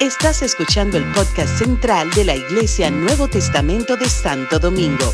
Estás 0.00 0.42
escuchando 0.42 0.98
el 0.98 1.04
podcast 1.12 1.58
central 1.58 2.10
de 2.10 2.24
la 2.24 2.34
Iglesia 2.34 2.90
Nuevo 2.90 3.28
Testamento 3.28 3.96
de 3.96 4.08
Santo 4.08 4.58
Domingo. 4.58 5.12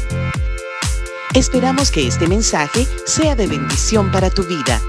Esperamos 1.35 1.93
que 1.93 2.09
este 2.09 2.27
mensaje 2.27 2.87
sea 3.07 3.37
de 3.37 3.47
bendición 3.47 4.11
para 4.11 4.31
tu 4.31 4.43
vida. 4.43 4.81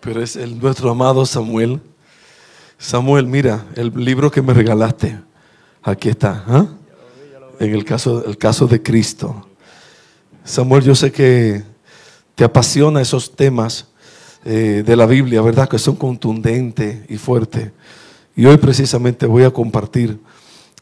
Pero 0.00 0.22
es 0.22 0.36
el, 0.36 0.58
nuestro 0.58 0.90
amado 0.90 1.26
Samuel. 1.26 1.80
Samuel, 2.78 3.26
mira, 3.26 3.66
el 3.74 3.92
libro 3.96 4.30
que 4.30 4.40
me 4.40 4.54
regalaste, 4.54 5.20
aquí 5.82 6.08
está. 6.08 6.44
¿ah? 6.46 6.66
En 7.58 7.74
el 7.74 7.84
caso, 7.84 8.24
el 8.24 8.36
caso 8.36 8.66
de 8.66 8.82
Cristo. 8.82 9.46
Samuel, 10.44 10.84
yo 10.84 10.94
sé 10.94 11.10
que 11.10 11.64
te 12.34 12.44
apasiona 12.44 13.00
esos 13.00 13.34
temas 13.34 13.86
eh, 14.44 14.82
de 14.86 14.96
la 14.96 15.06
Biblia, 15.06 15.40
¿verdad? 15.42 15.68
Que 15.68 15.78
son 15.78 15.96
contundentes 15.96 16.98
y 17.08 17.16
fuertes. 17.16 17.72
Y 18.36 18.44
hoy 18.46 18.58
precisamente 18.58 19.26
voy 19.26 19.44
a 19.44 19.50
compartir 19.50 20.20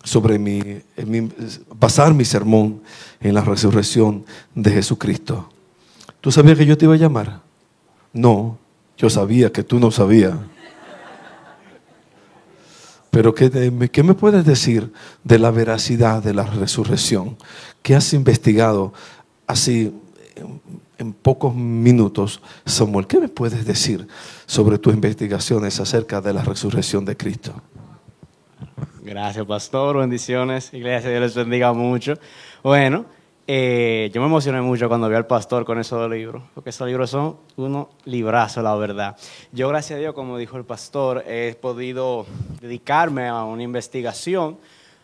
sobre 0.02 0.38
mi, 0.38 0.60
mi, 1.06 1.30
basar 1.78 2.12
mi 2.12 2.24
sermón 2.24 2.82
en 3.20 3.34
la 3.34 3.40
resurrección 3.40 4.24
de 4.54 4.70
Jesucristo. 4.70 5.48
¿Tú 6.20 6.30
sabías 6.30 6.58
que 6.58 6.66
yo 6.66 6.76
te 6.76 6.84
iba 6.84 6.94
a 6.94 6.98
llamar? 6.98 7.40
No, 8.12 8.58
yo 8.98 9.08
sabía 9.08 9.50
que 9.50 9.62
tú 9.62 9.78
no 9.78 9.90
sabías. 9.90 10.34
Pero 13.14 13.32
¿qué, 13.32 13.48
¿qué, 13.92 14.02
me 14.02 14.14
puedes 14.14 14.44
decir 14.44 14.92
de 15.22 15.38
la 15.38 15.52
veracidad 15.52 16.20
de 16.20 16.34
la 16.34 16.42
resurrección? 16.42 17.36
¿Qué 17.80 17.94
has 17.94 18.12
investigado 18.12 18.92
así 19.46 19.94
en, 20.34 20.60
en, 20.98 21.12
pocos 21.12 21.54
minutos, 21.54 22.42
Samuel? 22.66 23.06
¿Qué 23.06 23.20
me 23.20 23.28
puedes 23.28 23.64
decir 23.64 24.08
sobre 24.46 24.78
tus 24.78 24.92
investigaciones 24.92 25.78
acerca 25.78 26.20
de 26.20 26.32
la 26.32 26.42
resurrección 26.42 27.04
de 27.04 27.16
Cristo? 27.16 27.54
Gracias, 29.00 29.46
pastor. 29.46 29.98
Bendiciones. 29.98 30.74
Iglesia, 30.74 31.10
Dios 31.10 31.22
les 31.22 31.34
bendiga 31.36 31.72
mucho. 31.72 32.14
Bueno, 32.64 33.04
eh, 33.46 34.10
yo 34.14 34.20
me 34.22 34.26
emocioné 34.26 34.62
mucho 34.62 34.88
cuando 34.88 35.08
vi 35.08 35.14
al 35.14 35.26
pastor 35.26 35.64
con 35.64 35.78
esos 35.78 35.98
dos 35.98 36.10
libros, 36.10 36.42
porque 36.54 36.70
esos 36.70 36.86
libros 36.86 37.10
son 37.10 37.36
unos 37.56 37.88
librazos, 38.06 38.64
la 38.64 38.74
verdad. 38.74 39.16
Yo, 39.52 39.68
gracias 39.68 39.98
a 39.98 40.00
Dios, 40.00 40.14
como 40.14 40.38
dijo 40.38 40.56
el 40.56 40.64
pastor, 40.64 41.24
he 41.26 41.54
podido 41.60 42.24
dedicarme 42.60 43.28
a 43.28 43.44
una 43.44 43.62
investigación, 43.62 44.56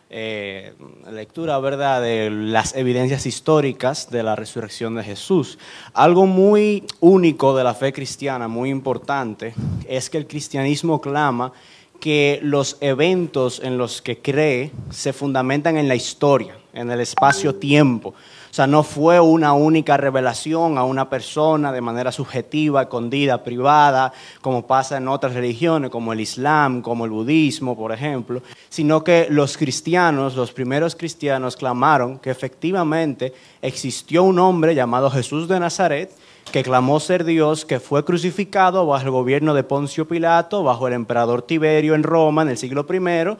eh, 0.09 0.73
lectura, 1.11 1.59
¿verdad?, 1.59 2.01
de 2.01 2.29
las 2.31 2.75
evidencias 2.75 3.25
históricas 3.25 4.09
de 4.09 4.23
la 4.23 4.35
resurrección 4.35 4.95
de 4.95 5.03
Jesús. 5.03 5.59
Algo 5.93 6.25
muy 6.25 6.83
único 6.99 7.55
de 7.55 7.63
la 7.63 7.75
fe 7.75 7.93
cristiana, 7.93 8.47
muy 8.47 8.71
importante, 8.71 9.53
es 9.87 10.09
que 10.09 10.17
el 10.17 10.27
cristianismo 10.27 10.99
clama 10.99 11.53
que 11.99 12.39
los 12.41 12.77
eventos 12.81 13.61
en 13.63 13.77
los 13.77 14.01
que 14.01 14.17
cree 14.17 14.71
se 14.89 15.13
fundamentan 15.13 15.77
en 15.77 15.87
la 15.87 15.95
historia, 15.95 16.55
en 16.73 16.91
el 16.91 17.01
espacio-tiempo. 17.01 18.09
O 18.09 18.53
sea, 18.53 18.67
no 18.67 18.83
fue 18.83 19.17
una 19.21 19.53
única 19.53 19.95
revelación 19.95 20.77
a 20.77 20.83
una 20.83 21.09
persona 21.09 21.71
de 21.71 21.79
manera 21.79 22.11
subjetiva, 22.11 22.81
escondida, 22.81 23.45
privada, 23.45 24.11
como 24.41 24.67
pasa 24.67 24.97
en 24.97 25.07
otras 25.07 25.33
religiones, 25.33 25.89
como 25.89 26.11
el 26.11 26.19
Islam, 26.19 26.81
como 26.81 27.05
el 27.05 27.11
budismo, 27.11 27.77
por 27.77 27.93
ejemplo, 27.93 28.41
sino 28.67 29.05
que 29.05 29.27
los 29.29 29.55
cristianos, 29.55 30.35
los 30.35 30.51
primeros 30.51 30.97
cristianos, 30.97 31.55
clamaron 31.55 32.19
que 32.19 32.29
efectivamente 32.29 33.33
existió 33.61 34.23
un 34.23 34.37
hombre 34.37 34.75
llamado 34.75 35.09
Jesús 35.09 35.47
de 35.47 35.57
Nazaret, 35.57 36.11
que 36.51 36.63
clamó 36.63 36.99
ser 36.99 37.23
Dios, 37.23 37.63
que 37.63 37.79
fue 37.79 38.03
crucificado 38.03 38.85
bajo 38.85 39.05
el 39.05 39.11
gobierno 39.11 39.53
de 39.53 39.63
Poncio 39.63 40.07
Pilato, 40.07 40.63
bajo 40.63 40.87
el 40.87 40.93
emperador 40.93 41.41
Tiberio 41.43 41.95
en 41.95 42.03
Roma 42.03 42.41
en 42.41 42.49
el 42.49 42.57
siglo 42.57 42.85
I, 42.89 43.37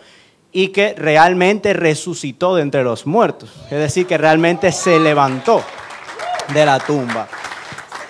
y 0.51 0.69
que 0.69 0.93
realmente 0.93 1.73
resucitó 1.73 2.55
de 2.55 2.61
entre 2.61 2.83
los 2.83 3.05
muertos, 3.05 3.49
es 3.65 3.79
decir, 3.79 4.05
que 4.05 4.17
realmente 4.17 4.71
se 4.71 4.99
levantó 4.99 5.63
de 6.53 6.65
la 6.65 6.79
tumba. 6.79 7.27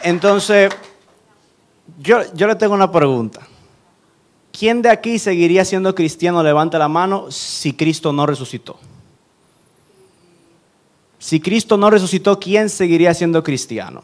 Entonces, 0.03 0.71
yo, 1.99 2.19
yo 2.33 2.47
le 2.47 2.55
tengo 2.55 2.73
una 2.73 2.91
pregunta. 2.91 3.41
¿Quién 4.51 4.81
de 4.81 4.89
aquí 4.89 5.19
seguiría 5.19 5.63
siendo 5.63 5.93
cristiano? 5.95 6.43
Levante 6.43 6.77
la 6.77 6.87
mano 6.87 7.31
si 7.31 7.73
Cristo 7.73 8.11
no 8.11 8.25
resucitó. 8.25 8.79
Si 11.19 11.39
Cristo 11.39 11.77
no 11.77 11.89
resucitó, 11.89 12.39
¿quién 12.39 12.67
seguiría 12.69 13.13
siendo 13.13 13.43
cristiano? 13.43 14.01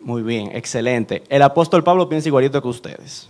Muy 0.00 0.22
bien, 0.22 0.50
excelente. 0.54 1.24
El 1.28 1.42
apóstol 1.42 1.82
Pablo 1.82 2.08
piensa 2.08 2.28
igualito 2.28 2.62
que 2.62 2.68
ustedes. 2.68 3.28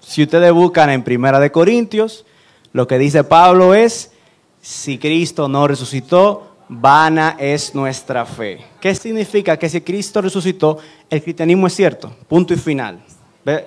Si 0.00 0.22
ustedes 0.22 0.52
buscan 0.52 0.90
en 0.90 1.02
Primera 1.02 1.38
de 1.38 1.52
Corintios, 1.52 2.24
lo 2.72 2.86
que 2.86 2.98
dice 2.98 3.24
Pablo 3.24 3.74
es, 3.74 4.12
si 4.60 4.98
Cristo 4.98 5.48
no 5.48 5.66
resucitó, 5.68 6.50
vana 6.68 7.36
es 7.38 7.74
nuestra 7.74 8.24
fe. 8.24 8.64
¿Qué 8.80 8.94
significa? 8.94 9.56
Que 9.58 9.68
si 9.68 9.80
Cristo 9.80 10.22
resucitó, 10.22 10.78
el 11.08 11.22
cristianismo 11.22 11.66
es 11.66 11.74
cierto, 11.74 12.14
punto 12.28 12.54
y 12.54 12.56
final. 12.56 13.00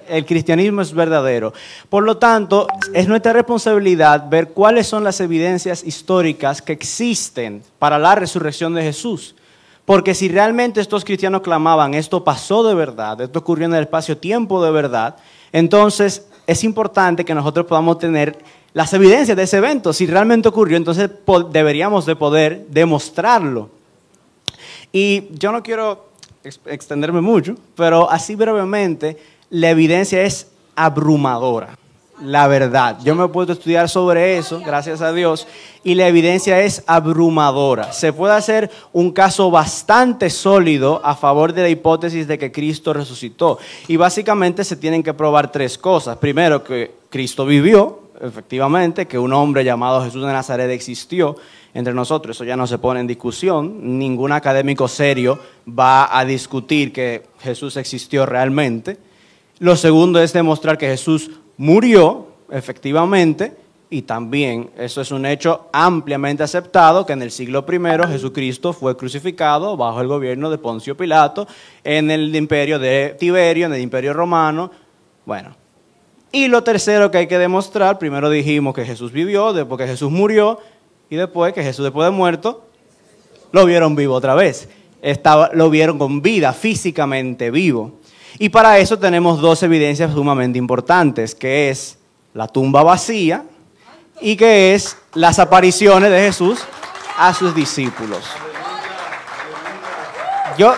El 0.07 0.25
cristianismo 0.25 0.81
es 0.81 0.93
verdadero. 0.93 1.51
Por 1.89 2.03
lo 2.03 2.17
tanto, 2.17 2.67
es 2.93 3.07
nuestra 3.07 3.33
responsabilidad 3.33 4.29
ver 4.29 4.49
cuáles 4.49 4.87
son 4.87 5.03
las 5.03 5.19
evidencias 5.19 5.83
históricas 5.83 6.61
que 6.61 6.73
existen 6.73 7.63
para 7.79 7.97
la 7.97 8.15
resurrección 8.15 8.73
de 8.75 8.83
Jesús. 8.83 9.35
Porque 9.85 10.13
si 10.13 10.29
realmente 10.29 10.79
estos 10.79 11.03
cristianos 11.03 11.41
clamaban, 11.41 11.93
esto 11.93 12.23
pasó 12.23 12.63
de 12.63 12.73
verdad, 12.73 13.19
esto 13.19 13.39
ocurrió 13.39 13.65
en 13.65 13.73
el 13.73 13.83
espacio-tiempo 13.83 14.63
de 14.63 14.71
verdad, 14.71 15.17
entonces 15.53 16.27
es 16.45 16.65
importante 16.65 17.23
que 17.23 17.33
nosotros 17.33 17.65
podamos 17.65 17.99
tener 17.99 18.37
las 18.73 18.91
evidencias 18.93 19.37
de 19.37 19.43
ese 19.43 19.57
evento. 19.57 19.93
Si 19.93 20.05
realmente 20.05 20.49
ocurrió, 20.49 20.75
entonces 20.75 21.09
deberíamos 21.51 22.05
de 22.05 22.17
poder 22.17 22.65
demostrarlo. 22.69 23.69
Y 24.91 25.29
yo 25.37 25.53
no 25.53 25.63
quiero 25.63 26.09
extenderme 26.65 27.21
mucho, 27.21 27.55
pero 27.75 28.11
así 28.11 28.35
brevemente, 28.35 29.17
la 29.49 29.69
evidencia 29.69 30.23
es 30.23 30.47
abrumadora 30.75 31.77
la 32.21 32.47
verdad. 32.47 32.99
Yo 33.03 33.15
me 33.15 33.25
he 33.25 33.27
puesto 33.27 33.53
a 33.53 33.55
estudiar 33.55 33.89
sobre 33.89 34.37
eso, 34.37 34.59
gracias 34.59 35.01
a 35.01 35.11
Dios, 35.11 35.47
y 35.83 35.95
la 35.95 36.07
evidencia 36.07 36.61
es 36.61 36.83
abrumadora. 36.87 37.91
Se 37.91 38.13
puede 38.13 38.33
hacer 38.33 38.69
un 38.91 39.11
caso 39.11 39.51
bastante 39.51 40.29
sólido 40.29 41.01
a 41.03 41.15
favor 41.15 41.53
de 41.53 41.63
la 41.63 41.69
hipótesis 41.69 42.27
de 42.27 42.37
que 42.37 42.51
Cristo 42.51 42.93
resucitó. 42.93 43.57
Y 43.87 43.97
básicamente 43.97 44.63
se 44.63 44.75
tienen 44.75 45.03
que 45.03 45.13
probar 45.13 45.51
tres 45.51 45.77
cosas. 45.77 46.17
Primero, 46.17 46.63
que 46.63 46.95
Cristo 47.09 47.45
vivió, 47.45 47.99
efectivamente, 48.21 49.07
que 49.07 49.19
un 49.19 49.33
hombre 49.33 49.63
llamado 49.63 50.03
Jesús 50.03 50.25
de 50.25 50.31
Nazaret 50.31 50.69
existió 50.69 51.35
entre 51.73 51.93
nosotros. 51.93 52.37
Eso 52.37 52.43
ya 52.43 52.55
no 52.55 52.67
se 52.67 52.77
pone 52.77 52.99
en 52.99 53.07
discusión. 53.07 53.97
Ningún 53.99 54.31
académico 54.31 54.87
serio 54.87 55.39
va 55.67 56.17
a 56.17 56.23
discutir 56.25 56.93
que 56.93 57.23
Jesús 57.39 57.77
existió 57.77 58.25
realmente. 58.25 58.97
Lo 59.59 59.75
segundo 59.75 60.19
es 60.19 60.33
demostrar 60.33 60.77
que 60.77 60.87
Jesús 60.87 61.31
murió, 61.57 62.27
efectivamente, 62.49 63.53
y 63.89 64.01
también 64.01 64.71
eso 64.75 65.01
es 65.01 65.11
un 65.11 65.25
hecho 65.25 65.67
ampliamente 65.71 66.41
aceptado, 66.41 67.05
que 67.05 67.13
en 67.13 67.21
el 67.21 67.29
siglo 67.29 67.63
I 67.71 68.07
Jesucristo 68.07 68.73
fue 68.73 68.97
crucificado 68.97 69.77
bajo 69.77 70.01
el 70.01 70.07
gobierno 70.07 70.49
de 70.49 70.57
Poncio 70.57 70.97
Pilato, 70.97 71.47
en 71.83 72.09
el 72.09 72.35
imperio 72.35 72.79
de 72.79 73.15
Tiberio, 73.19 73.67
en 73.67 73.73
el 73.73 73.81
imperio 73.81 74.13
romano. 74.13 74.71
Bueno, 75.25 75.55
y 76.31 76.47
lo 76.47 76.63
tercero 76.63 77.11
que 77.11 77.19
hay 77.19 77.27
que 77.27 77.37
demostrar, 77.37 77.99
primero 77.99 78.27
dijimos 78.31 78.73
que 78.73 78.83
Jesús 78.83 79.11
vivió, 79.11 79.53
después 79.53 79.79
que 79.79 79.85
Jesús 79.85 80.11
murió, 80.11 80.57
y 81.07 81.15
después 81.15 81.53
que 81.53 81.61
Jesús 81.61 81.83
después 81.83 82.07
de 82.07 82.11
muerto, 82.11 82.65
lo 83.51 83.63
vieron 83.67 83.95
vivo 83.95 84.15
otra 84.15 84.33
vez. 84.33 84.67
Estaba, 85.03 85.51
lo 85.53 85.69
vieron 85.69 85.99
con 85.99 86.23
vida, 86.23 86.51
físicamente 86.53 87.51
vivo. 87.51 87.99
Y 88.39 88.49
para 88.49 88.79
eso 88.79 88.97
tenemos 88.97 89.39
dos 89.39 89.61
evidencias 89.63 90.11
sumamente 90.13 90.57
importantes, 90.57 91.35
que 91.35 91.69
es 91.69 91.97
la 92.33 92.47
tumba 92.47 92.83
vacía 92.83 93.45
y 94.21 94.35
que 94.35 94.73
es 94.73 94.97
las 95.13 95.39
apariciones 95.39 96.09
de 96.09 96.19
Jesús 96.19 96.59
a 97.17 97.33
sus 97.33 97.53
discípulos. 97.53 98.23
Yo, 100.57 100.73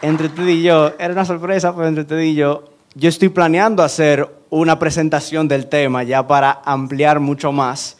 entre 0.00 0.26
usted 0.26 0.46
y 0.46 0.62
yo, 0.62 0.92
era 0.98 1.12
una 1.12 1.24
sorpresa, 1.24 1.74
pero 1.74 1.88
entre 1.88 2.02
usted 2.02 2.20
y 2.20 2.34
yo, 2.34 2.64
yo 2.94 3.08
estoy 3.08 3.28
planeando 3.28 3.82
hacer 3.82 4.28
una 4.50 4.78
presentación 4.78 5.48
del 5.48 5.66
tema 5.68 6.02
ya 6.02 6.26
para 6.26 6.60
ampliar 6.64 7.20
mucho 7.20 7.52
más, 7.52 7.96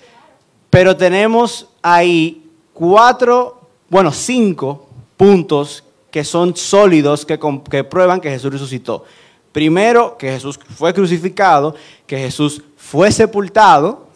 pero 0.70 0.96
tenemos 0.96 1.68
ahí 1.82 2.50
cuatro, 2.72 3.60
bueno, 3.88 4.12
cinco 4.12 4.88
puntos 5.16 5.84
que 6.12 6.22
son 6.22 6.54
sólidos, 6.54 7.26
que, 7.26 7.40
que 7.68 7.82
prueban 7.82 8.20
que 8.20 8.30
Jesús 8.30 8.52
resucitó. 8.52 9.04
Primero, 9.50 10.16
que 10.16 10.30
Jesús 10.30 10.60
fue 10.76 10.94
crucificado, 10.94 11.74
que 12.06 12.18
Jesús 12.18 12.62
fue 12.76 13.10
sepultado, 13.10 14.06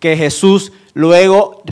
que 0.00 0.16
Jesús 0.16 0.72
luego 0.94 1.62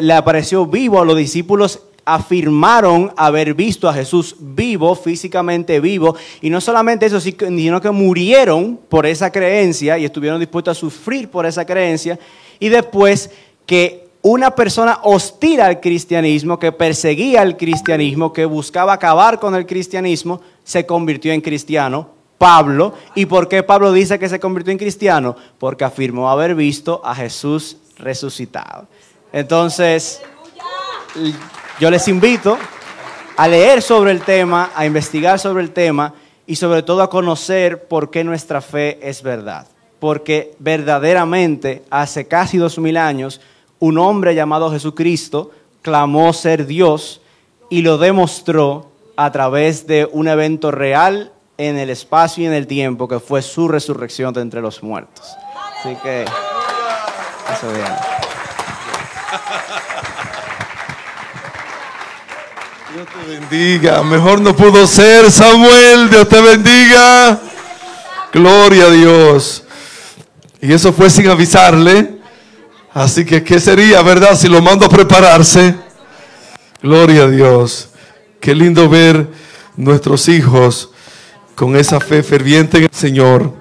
le 0.00 0.12
apareció 0.12 0.66
vivo. 0.66 1.00
A 1.00 1.04
los 1.04 1.16
discípulos 1.16 1.80
afirmaron 2.04 3.12
haber 3.16 3.54
visto 3.54 3.88
a 3.88 3.94
Jesús 3.94 4.36
vivo, 4.38 4.94
físicamente 4.94 5.80
vivo, 5.80 6.16
y 6.40 6.50
no 6.50 6.60
solamente 6.60 7.06
eso, 7.06 7.20
sino 7.20 7.80
que 7.80 7.90
murieron 7.90 8.78
por 8.88 9.06
esa 9.06 9.30
creencia 9.30 9.96
y 9.96 10.04
estuvieron 10.04 10.38
dispuestos 10.38 10.76
a 10.76 10.80
sufrir 10.80 11.30
por 11.30 11.46
esa 11.46 11.64
creencia, 11.64 12.18
y 12.58 12.68
después 12.68 13.30
que 13.64 14.03
una 14.24 14.54
persona 14.54 15.00
hostil 15.02 15.60
al 15.60 15.80
cristianismo, 15.80 16.58
que 16.58 16.72
perseguía 16.72 17.42
al 17.42 17.58
cristianismo, 17.58 18.32
que 18.32 18.46
buscaba 18.46 18.94
acabar 18.94 19.38
con 19.38 19.54
el 19.54 19.66
cristianismo, 19.66 20.40
se 20.64 20.86
convirtió 20.86 21.30
en 21.34 21.42
cristiano, 21.42 22.08
Pablo. 22.38 22.94
¿Y 23.14 23.26
por 23.26 23.48
qué 23.48 23.62
Pablo 23.62 23.92
dice 23.92 24.18
que 24.18 24.30
se 24.30 24.40
convirtió 24.40 24.72
en 24.72 24.78
cristiano? 24.78 25.36
Porque 25.58 25.84
afirmó 25.84 26.30
haber 26.30 26.54
visto 26.54 27.02
a 27.04 27.14
Jesús 27.14 27.76
resucitado. 27.98 28.86
Entonces, 29.30 30.22
yo 31.78 31.90
les 31.90 32.08
invito 32.08 32.56
a 33.36 33.46
leer 33.46 33.82
sobre 33.82 34.10
el 34.10 34.22
tema, 34.22 34.70
a 34.74 34.86
investigar 34.86 35.38
sobre 35.38 35.62
el 35.62 35.72
tema 35.72 36.14
y 36.46 36.56
sobre 36.56 36.82
todo 36.82 37.02
a 37.02 37.10
conocer 37.10 37.88
por 37.88 38.10
qué 38.10 38.24
nuestra 38.24 38.62
fe 38.62 38.98
es 39.06 39.22
verdad. 39.22 39.66
Porque 40.00 40.54
verdaderamente 40.60 41.82
hace 41.90 42.26
casi 42.26 42.56
dos 42.56 42.78
mil 42.78 42.96
años 42.96 43.42
un 43.78 43.98
hombre 43.98 44.34
llamado 44.34 44.70
Jesucristo 44.70 45.50
clamó 45.82 46.32
ser 46.32 46.66
Dios 46.66 47.20
y 47.68 47.82
lo 47.82 47.98
demostró 47.98 48.90
a 49.16 49.30
través 49.32 49.86
de 49.86 50.08
un 50.10 50.28
evento 50.28 50.70
real 50.70 51.32
en 51.58 51.78
el 51.78 51.90
espacio 51.90 52.44
y 52.44 52.46
en 52.46 52.52
el 52.52 52.66
tiempo 52.66 53.06
que 53.06 53.20
fue 53.20 53.42
su 53.42 53.68
resurrección 53.68 54.32
de 54.34 54.40
entre 54.40 54.60
los 54.60 54.82
muertos. 54.82 55.26
Así 55.78 55.96
que 56.02 56.22
eso 56.22 57.72
bien. 57.72 57.86
Dios 62.94 63.08
te 63.08 63.38
bendiga. 63.38 64.02
Mejor 64.02 64.40
no 64.40 64.54
pudo 64.54 64.86
ser, 64.86 65.30
Samuel. 65.30 66.10
Dios 66.10 66.28
te 66.28 66.40
bendiga. 66.40 67.40
Gloria 68.32 68.84
a 68.84 68.90
Dios. 68.90 69.64
Y 70.60 70.72
eso 70.72 70.92
fue 70.92 71.10
sin 71.10 71.28
avisarle. 71.28 72.13
Así 72.94 73.24
que, 73.24 73.42
¿qué 73.42 73.58
sería, 73.58 74.00
verdad, 74.02 74.36
si 74.36 74.48
lo 74.48 74.62
mando 74.62 74.86
a 74.86 74.88
prepararse? 74.88 75.74
Gloria 76.80 77.24
a 77.24 77.28
Dios. 77.28 77.88
Qué 78.38 78.54
lindo 78.54 78.88
ver 78.88 79.26
nuestros 79.76 80.28
hijos 80.28 80.90
con 81.56 81.74
esa 81.74 81.98
fe 81.98 82.22
ferviente 82.22 82.78
en 82.78 82.84
el 82.84 82.90
Señor. 82.92 83.52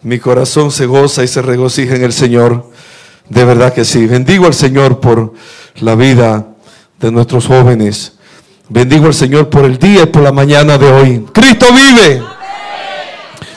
Mi 0.00 0.18
corazón 0.18 0.70
se 0.70 0.86
goza 0.86 1.22
y 1.22 1.28
se 1.28 1.42
regocija 1.42 1.94
en 1.94 2.04
el 2.04 2.14
Señor. 2.14 2.70
De 3.28 3.44
verdad 3.44 3.74
que 3.74 3.84
sí. 3.84 4.06
Bendigo 4.06 4.46
al 4.46 4.54
Señor 4.54 4.98
por 4.98 5.34
la 5.80 5.94
vida 5.94 6.46
de 6.98 7.12
nuestros 7.12 7.46
jóvenes. 7.46 8.14
Bendigo 8.70 9.06
al 9.06 9.14
Señor 9.14 9.50
por 9.50 9.66
el 9.66 9.78
día 9.78 10.04
y 10.04 10.06
por 10.06 10.22
la 10.22 10.32
mañana 10.32 10.78
de 10.78 10.90
hoy. 10.90 11.26
Cristo 11.34 11.66
vive. 11.70 12.22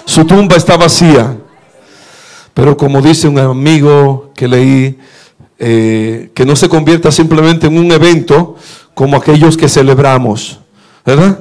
Su 0.04 0.25
tumba 0.25 0.57
está 0.57 0.75
vacía. 0.75 1.38
Pero 2.57 2.75
como 2.75 3.04
dice 3.04 3.27
un 3.27 3.38
amigo 3.38 4.31
que 4.36 4.48
leí, 4.48 4.98
eh, 5.59 6.31
que 6.33 6.44
no 6.44 6.56
se 6.56 6.68
convierta 6.68 7.12
simplemente 7.12 7.68
en 7.68 7.77
un 7.77 7.92
evento 7.92 8.56
como 8.95 9.15
aquellos 9.15 9.56
que 9.56 9.69
celebramos, 9.69 10.59
¿verdad? 11.06 11.38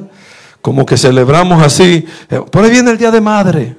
Como 0.61 0.85
que 0.85 0.99
celebramos 0.99 1.63
así. 1.63 2.05
eh, 2.29 2.43
Por 2.51 2.65
ahí 2.65 2.71
viene 2.71 2.91
el 2.91 2.99
Día 2.99 3.11
de 3.11 3.23
Madre. 3.23 3.77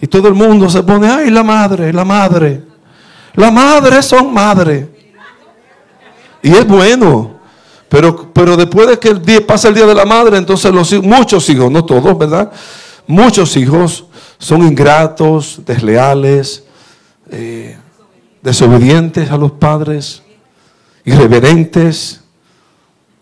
Y 0.00 0.08
todo 0.08 0.26
el 0.26 0.34
mundo 0.34 0.68
se 0.68 0.82
pone, 0.82 1.06
ay, 1.06 1.30
la 1.30 1.44
madre, 1.44 1.92
la 1.92 2.04
madre. 2.04 2.62
La 3.34 3.52
madre 3.52 4.02
son 4.02 4.34
madre. 4.34 4.88
Y 6.42 6.50
es 6.50 6.66
bueno. 6.66 7.38
Pero, 7.88 8.32
pero 8.32 8.56
después 8.56 8.88
de 8.88 8.98
que 8.98 9.10
el 9.10 9.24
día, 9.24 9.46
pasa 9.46 9.68
el 9.68 9.74
Día 9.74 9.86
de 9.86 9.94
la 9.94 10.04
Madre, 10.04 10.36
entonces 10.36 10.74
los, 10.74 10.92
muchos 11.00 11.48
hijos, 11.48 11.70
no 11.70 11.84
todos, 11.84 12.18
¿verdad? 12.18 12.50
Muchos 13.06 13.56
hijos 13.56 14.06
son 14.44 14.60
ingratos, 14.62 15.62
desleales, 15.64 16.64
eh, 17.30 17.78
desobedientes 18.42 19.30
a 19.30 19.38
los 19.38 19.52
padres, 19.52 20.22
irreverentes. 21.02 22.20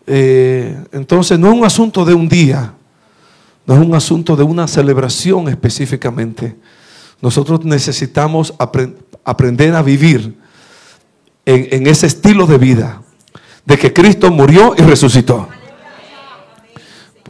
Eh, 0.05 0.77
entonces 0.91 1.39
no 1.39 1.47
es 1.47 1.55
un 1.55 1.65
asunto 1.65 2.05
de 2.05 2.13
un 2.13 2.29
día, 2.29 2.75
no 3.65 3.75
es 3.75 3.81
un 3.81 3.95
asunto 3.95 4.35
de 4.35 4.43
una 4.43 4.67
celebración 4.67 5.49
específicamente. 5.49 6.57
Nosotros 7.21 7.65
necesitamos 7.65 8.53
apren- 8.59 8.97
aprender 9.23 9.77
a 9.77 9.83
vivir 9.83 10.37
en 11.47 11.87
ese 11.87 12.09
estilo 12.09 12.47
de 12.47 12.59
vida, 12.59 13.01
de 13.65 13.79
que 13.79 13.93
Cristo 13.93 14.33
murió 14.33 14.75
y 14.77 14.83
resucitó. 14.83 15.49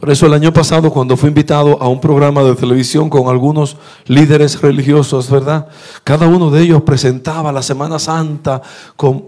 Por 0.03 0.11
eso 0.11 0.25
el 0.25 0.33
año 0.33 0.51
pasado, 0.51 0.91
cuando 0.91 1.15
fui 1.15 1.29
invitado 1.29 1.81
a 1.81 1.87
un 1.87 2.01
programa 2.01 2.43
de 2.43 2.55
televisión 2.55 3.09
con 3.09 3.29
algunos 3.29 3.77
líderes 4.05 4.61
religiosos, 4.61 5.31
¿verdad? 5.31 5.69
Cada 6.03 6.27
uno 6.27 6.51
de 6.51 6.61
ellos 6.61 6.81
presentaba 6.81 7.53
la 7.53 7.61
Semana 7.61 7.97
Santa 7.99 8.61
con, 8.97 9.27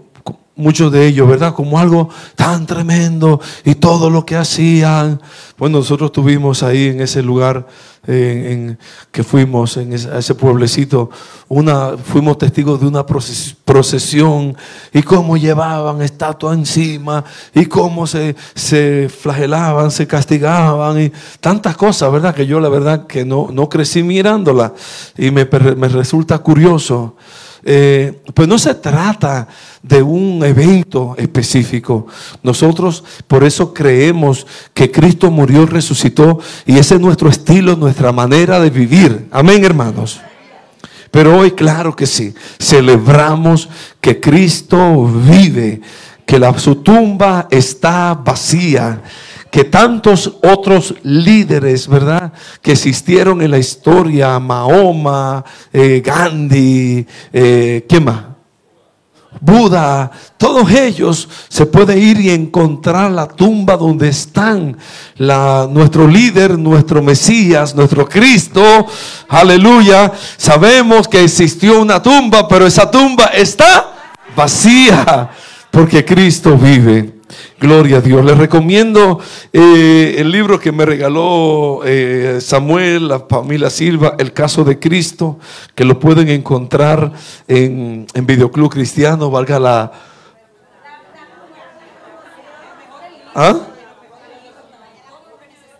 muchos 0.54 0.90
de 0.90 1.06
ellos, 1.06 1.28
¿verdad? 1.28 1.54
Como 1.54 1.78
algo 1.78 2.08
tan 2.34 2.66
tremendo 2.66 3.40
y 3.64 3.76
todo 3.76 4.10
lo 4.10 4.26
que 4.26 4.36
hacían. 4.36 5.20
Bueno, 5.56 5.78
nosotros 5.78 6.12
tuvimos 6.12 6.62
ahí 6.62 6.88
en 6.88 7.00
ese 7.00 7.22
lugar 7.22 7.66
en, 8.06 8.78
que 9.10 9.22
fuimos, 9.24 9.76
en 9.76 9.92
ese, 9.92 10.10
a 10.10 10.18
ese 10.18 10.34
pueblecito, 10.34 11.10
una, 11.48 11.96
fuimos 11.96 12.38
testigos 12.38 12.80
de 12.80 12.86
una 12.86 13.04
proces- 13.04 13.54
procesión 13.64 14.56
y 14.92 15.02
cómo 15.02 15.36
llevaban 15.36 16.02
estatua 16.02 16.54
encima 16.54 17.24
y 17.54 17.66
cómo 17.66 18.06
se, 18.06 18.34
se 18.54 19.08
flagelaban, 19.08 19.90
se 19.90 20.06
castigaban 20.06 21.00
y 21.00 21.12
tantas 21.40 21.76
cosas, 21.76 22.10
¿verdad? 22.12 22.34
Que 22.34 22.46
yo 22.46 22.60
la 22.60 22.68
verdad 22.68 23.06
que 23.06 23.24
no, 23.24 23.48
no 23.52 23.68
crecí 23.68 24.02
mirándola 24.02 24.72
y 25.16 25.30
me, 25.30 25.44
me 25.76 25.88
resulta 25.88 26.38
curioso. 26.38 27.16
Eh, 27.68 28.22
pues 28.32 28.46
no 28.46 28.60
se 28.60 28.76
trata 28.76 29.48
de 29.82 30.00
un 30.00 30.40
evento 30.44 31.16
específico. 31.18 32.06
Nosotros 32.44 33.02
por 33.26 33.42
eso 33.42 33.74
creemos 33.74 34.46
que 34.72 34.92
Cristo 34.92 35.32
murió, 35.32 35.66
resucitó 35.66 36.38
y 36.64 36.78
ese 36.78 36.94
es 36.94 37.00
nuestro 37.00 37.28
estilo, 37.28 37.74
nuestra 37.74 38.12
manera 38.12 38.60
de 38.60 38.70
vivir. 38.70 39.26
Amén, 39.32 39.64
hermanos. 39.64 40.20
Pero 41.10 41.36
hoy, 41.38 41.50
claro 41.50 41.96
que 41.96 42.06
sí, 42.06 42.32
celebramos 42.60 43.68
que 44.00 44.20
Cristo 44.20 45.10
vive, 45.28 45.80
que 46.24 46.38
la, 46.38 46.56
su 46.60 46.76
tumba 46.76 47.48
está 47.50 48.14
vacía, 48.14 49.02
que 49.56 49.64
tantos 49.64 50.34
otros 50.42 50.94
líderes, 51.02 51.88
¿verdad?, 51.88 52.30
que 52.60 52.72
existieron 52.72 53.40
en 53.40 53.52
la 53.52 53.56
historia, 53.56 54.38
Mahoma, 54.38 55.42
eh, 55.72 56.02
Gandhi, 56.04 57.06
eh, 57.32 57.86
¿quién 57.88 58.04
más? 58.04 58.22
Buda, 59.40 60.10
todos 60.36 60.70
ellos 60.70 61.26
se 61.48 61.64
puede 61.64 61.96
ir 61.96 62.20
y 62.20 62.28
encontrar 62.32 63.10
la 63.10 63.26
tumba 63.26 63.78
donde 63.78 64.10
están 64.10 64.76
la, 65.16 65.66
nuestro 65.70 66.06
líder, 66.06 66.58
nuestro 66.58 67.02
Mesías, 67.02 67.74
nuestro 67.74 68.06
Cristo. 68.06 68.86
Aleluya. 69.26 70.12
Sabemos 70.36 71.08
que 71.08 71.24
existió 71.24 71.80
una 71.80 72.02
tumba, 72.02 72.46
pero 72.46 72.66
esa 72.66 72.90
tumba 72.90 73.28
está 73.28 74.18
vacía 74.36 75.30
porque 75.70 76.04
Cristo 76.04 76.58
vive. 76.58 77.15
Gloria 77.60 77.98
a 77.98 78.00
Dios. 78.00 78.24
Les 78.24 78.36
recomiendo 78.36 79.18
eh, 79.52 80.16
el 80.18 80.30
libro 80.30 80.60
que 80.60 80.72
me 80.72 80.84
regaló 80.84 81.80
eh, 81.84 82.38
Samuel, 82.40 83.08
la 83.08 83.20
familia 83.20 83.70
Silva, 83.70 84.14
El 84.18 84.32
caso 84.32 84.64
de 84.64 84.78
Cristo, 84.78 85.38
que 85.74 85.84
lo 85.84 85.98
pueden 85.98 86.28
encontrar 86.28 87.12
en, 87.48 88.06
en 88.14 88.26
Videoclub 88.26 88.70
Cristiano, 88.70 89.30
valga 89.30 89.58
la... 89.58 89.92
¿Ah? 93.34 93.56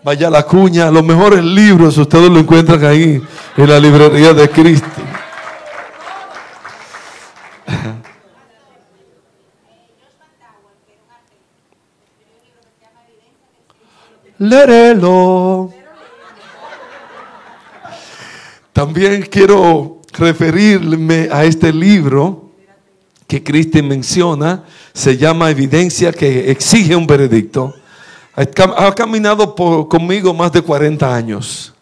Vaya 0.02 0.30
la 0.30 0.44
cuña, 0.44 0.90
los 0.90 1.04
mejores 1.04 1.42
libros 1.42 1.98
ustedes 1.98 2.30
lo 2.30 2.38
encuentran 2.38 2.84
ahí 2.84 3.20
en 3.56 3.68
la 3.68 3.80
librería 3.80 4.32
de 4.34 4.48
Cristo. 4.48 4.86
Lérelo. 14.38 15.72
También 18.72 19.22
quiero 19.30 20.02
referirme 20.12 21.28
a 21.32 21.44
este 21.44 21.72
libro 21.72 22.50
que 23.26 23.42
Cristi 23.42 23.82
menciona, 23.82 24.64
se 24.92 25.16
llama 25.16 25.50
Evidencia 25.50 26.12
que 26.12 26.50
exige 26.50 26.94
un 26.94 27.06
veredicto. 27.06 27.74
Ha 28.34 28.42
cam- 28.42 28.74
Ha 28.76 28.94
caminado 28.94 29.54
conmigo 29.88 30.32
más 30.34 30.52
de 30.52 30.60
40 30.62 31.14
años. 31.14 31.72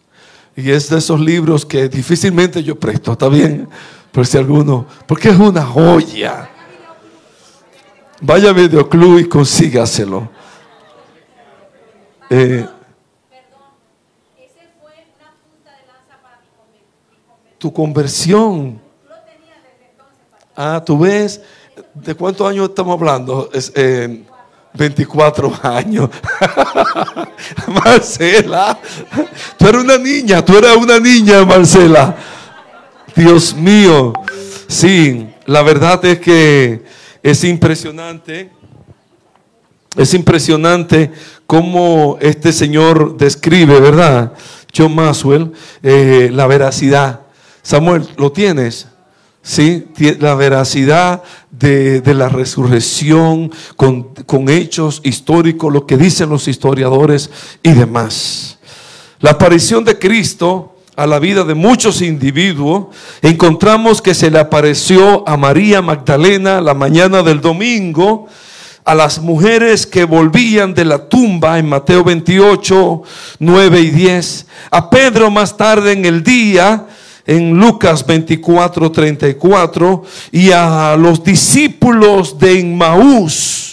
Y 0.55 0.71
es 0.71 0.89
de 0.89 0.97
esos 0.97 1.19
libros 1.19 1.65
que 1.65 1.89
difícilmente 1.89 2.63
yo 2.63 2.79
presto, 2.79 3.11
¿está 3.11 3.27
bien? 3.27 3.67
Por 4.13 4.25
si 4.25 4.37
alguno, 4.37 4.85
porque 5.05 5.29
es 5.29 5.37
una 5.37 5.65
joya. 5.65 6.49
Vaya 8.21 8.51
a 8.51 8.53
Videoclub 8.53 9.19
y 9.19 9.25
consígaselo. 9.25 10.29
Eh, 12.29 12.67
tu 17.57 17.71
conversión. 17.71 18.81
Ah, 20.55 20.81
tú 20.85 20.99
ves, 20.99 21.41
¿de 21.93 22.15
cuántos 22.15 22.49
años 22.49 22.69
estamos 22.69 22.97
hablando? 22.97 23.49
Es, 23.53 23.73
24 24.73 25.47
eh, 25.47 25.51
años. 25.63 26.09
Marcela, 27.67 28.79
tú 29.57 29.67
eres 29.67 29.81
una 29.81 29.97
niña, 29.97 30.43
tú 30.43 30.57
eres 30.57 30.75
una 30.75 30.99
niña, 30.99 31.43
Marcela. 31.45 32.15
Dios 33.15 33.53
mío, 33.53 34.13
sí, 34.67 35.29
la 35.45 35.61
verdad 35.61 36.03
es 36.05 36.19
que 36.19 36.83
es 37.23 37.43
impresionante. 37.43 38.51
Es 39.95 40.13
impresionante 40.13 41.11
cómo 41.47 42.17
este 42.21 42.51
señor 42.51 43.17
describe, 43.17 43.79
¿verdad? 43.79 44.33
John 44.75 44.95
Maswell, 44.95 45.51
eh, 45.83 46.29
la 46.33 46.47
veracidad. 46.47 47.21
Samuel, 47.61 48.07
¿lo 48.17 48.31
tienes? 48.31 48.87
¿sí? 49.41 49.85
La 50.19 50.35
veracidad 50.35 51.23
de, 51.51 52.01
la 52.13 52.27
resurrección 52.29 53.51
con, 53.75 54.13
con, 54.25 54.49
hechos 54.49 55.01
históricos, 55.03 55.71
lo 55.71 55.85
que 55.85 55.97
dicen 55.97 56.29
los 56.29 56.47
historiadores 56.47 57.29
y 57.63 57.71
demás. 57.71 58.57
La 59.19 59.31
aparición 59.31 59.85
de 59.85 59.97
Cristo 59.97 60.75
a 60.95 61.05
la 61.05 61.19
vida 61.19 61.43
de 61.43 61.55
muchos 61.55 62.01
individuos, 62.01 62.87
encontramos 63.21 64.01
que 64.01 64.13
se 64.13 64.31
le 64.31 64.39
apareció 64.39 65.27
a 65.27 65.35
María 65.35 65.81
Magdalena 65.81 66.61
la 66.61 66.73
mañana 66.73 67.21
del 67.21 67.41
domingo, 67.41 68.27
a 68.85 68.93
las 68.93 69.19
mujeres 69.19 69.87
que 69.87 70.05
volvían 70.05 70.75
de 70.75 70.85
la 70.85 71.09
tumba 71.09 71.57
en 71.57 71.67
Mateo 71.67 72.03
28, 72.03 73.01
9 73.39 73.79
y 73.81 73.89
10, 73.89 74.45
a 74.69 74.89
Pedro 74.91 75.31
más 75.31 75.57
tarde 75.57 75.91
en 75.91 76.05
el 76.05 76.23
día, 76.23 76.85
en 77.25 77.59
Lucas 77.59 78.05
24, 78.05 78.91
34, 78.91 80.03
y 80.31 80.51
a 80.51 80.95
los 80.97 81.23
discípulos 81.23 82.37
de 82.37 82.59
Inmaús 82.59 83.64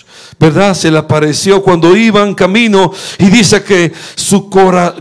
¿verdad? 0.43 0.75
Se 0.75 0.91
le 0.91 0.99
apareció 0.99 1.63
cuando 1.63 1.97
iban 1.97 2.35
camino 2.35 2.93
y 3.17 3.27
dice 3.27 3.63
que, 3.63 3.93
su 4.17 4.51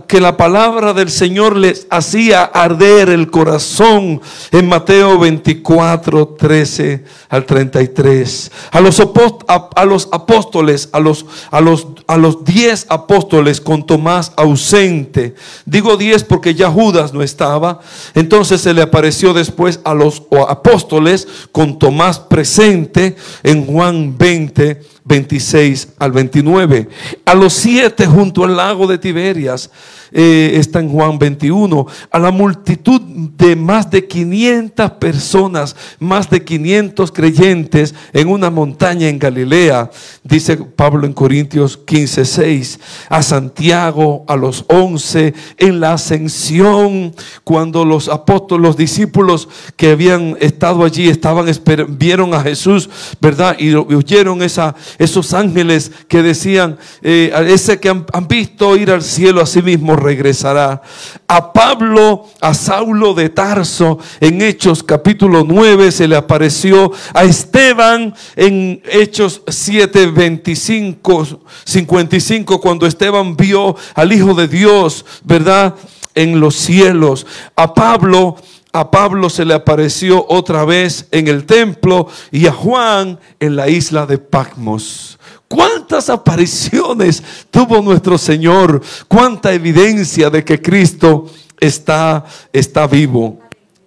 que 0.06 0.22
la 0.22 0.38
palabra 0.38 0.94
del 0.94 1.10
Señor 1.10 1.56
les 1.56 1.88
hacía 1.90 2.44
arder 2.44 3.10
el 3.10 3.32
corazón 3.32 4.22
en 4.52 4.70
Mateo 4.70 5.18
24, 5.18 6.36
13 6.38 7.04
al 7.30 7.48
33. 7.48 8.52
A 8.70 8.82
los, 8.82 9.02
a, 9.48 9.86
los 9.86 10.10
apóstoles, 10.12 10.90
a 10.92 11.00
los, 11.00 11.26
a, 11.50 11.60
los, 11.60 11.88
a 12.06 12.18
los 12.18 12.46
diez 12.46 12.86
apóstoles 12.90 13.60
con 13.60 13.88
Tomás 13.88 14.34
ausente. 14.38 15.34
Digo 15.66 15.98
diez 15.98 16.24
porque 16.24 16.54
ya 16.54 16.70
Judas 16.70 17.14
no 17.14 17.24
estaba. 17.24 17.80
Entonces 18.14 18.62
se 18.62 18.76
le 18.76 18.84
apareció 18.84 19.34
después 19.34 19.80
a 19.86 19.96
los 19.96 20.22
apóstoles 20.48 21.28
con 21.52 21.80
Tomás 21.80 22.20
presente 22.20 23.16
en 23.42 23.66
Juan 23.66 24.16
20 24.20 25.01
26 25.06 25.90
al 26.00 26.12
29. 26.12 26.90
A 27.26 27.36
los 27.36 27.54
siete 27.54 28.06
junto 28.06 28.44
al 28.44 28.56
lago 28.56 28.88
de 28.88 28.98
Tiberias 28.98 29.70
eh, 30.12 30.52
está 30.56 30.80
en 30.80 30.90
Juan 30.90 31.18
21, 31.18 31.88
a 32.12 32.20
la 32.20 32.32
multitud 32.32 33.02
de 33.02 33.56
más 33.56 33.90
de 33.90 34.08
500 34.08 34.92
personas, 34.92 35.76
más 36.00 36.30
de 36.30 36.44
500 36.44 37.12
creyentes 37.12 37.96
en 38.14 38.28
una 38.28 38.50
montaña 38.50 39.08
en 39.08 39.20
Galilea, 39.20 39.90
dice 40.24 40.58
Pablo 40.58 41.06
en 41.06 41.14
Corintios 41.14 41.78
15, 41.78 42.26
6, 42.26 42.80
a 43.10 43.22
Santiago, 43.24 44.26
a 44.28 44.36
los 44.36 44.66
11, 44.68 45.34
en 45.58 45.80
la 45.80 45.94
ascensión, 45.94 47.14
cuando 47.44 47.86
los 47.86 48.10
apóstoles, 48.10 48.66
los 48.66 48.78
discípulos 48.78 49.48
que 49.76 49.92
habían 49.92 50.36
estado 50.40 50.84
allí, 50.84 51.08
estaban, 51.08 51.48
vieron 51.90 52.34
a 52.34 52.42
Jesús, 52.42 52.90
¿verdad? 53.22 53.56
Y 53.60 53.74
oyeron 53.74 54.42
esos 54.42 55.34
ángeles 55.34 55.92
que 56.08 56.22
decían, 56.22 56.78
eh, 57.02 57.32
ese 57.48 57.80
que 57.80 57.90
han, 57.90 58.06
han 58.12 58.28
visto 58.28 58.76
ir 58.76 58.92
al 58.92 59.02
cielo 59.02 59.42
a 59.42 59.46
sí 59.46 59.62
mismo 59.62 59.96
regresará. 60.02 60.82
A 61.28 61.54
Pablo, 61.54 62.26
a 62.42 62.54
Saulo 62.54 63.14
de 63.14 63.30
Tarso, 63.30 64.00
en 64.20 64.42
Hechos 64.42 64.84
capítulo 64.84 65.46
9 65.48 65.92
se 65.92 66.08
le 66.08 66.16
apareció. 66.16 66.92
A 67.14 67.24
Esteban 67.24 68.14
en 68.36 68.82
Hechos 68.92 69.42
7, 69.48 70.08
25, 70.08 71.42
55, 71.64 72.60
cuando 72.60 72.86
Esteban 72.86 73.38
vio 73.38 73.76
al 73.96 74.12
Hijo 74.12 74.34
de 74.34 74.48
Dios, 74.48 75.06
¿verdad? 75.24 75.76
En 76.16 76.40
los 76.40 76.56
cielos. 76.56 77.26
A 77.56 77.74
Pablo 77.74 78.36
a 78.74 78.90
Pablo 78.90 79.30
se 79.30 79.44
le 79.44 79.54
apareció 79.54 80.26
otra 80.30 80.64
vez 80.64 81.08
en 81.12 81.28
el 81.28 81.46
templo 81.46 82.08
y 82.32 82.48
a 82.48 82.54
Juan 82.54 83.20
en 83.40 83.58
la 83.58 83.68
isla 83.68 84.06
de 84.06 84.18
Patmos. 84.18 85.20
¿Cuántas 85.52 86.10
apariciones 86.10 87.22
tuvo 87.52 87.82
nuestro 87.82 88.18
Señor? 88.18 88.82
¿Cuánta 89.10 89.52
evidencia 89.52 90.30
de 90.30 90.46
que 90.46 90.62
Cristo 90.62 91.30
está, 91.60 92.24
está 92.54 92.88
vivo? 92.88 93.38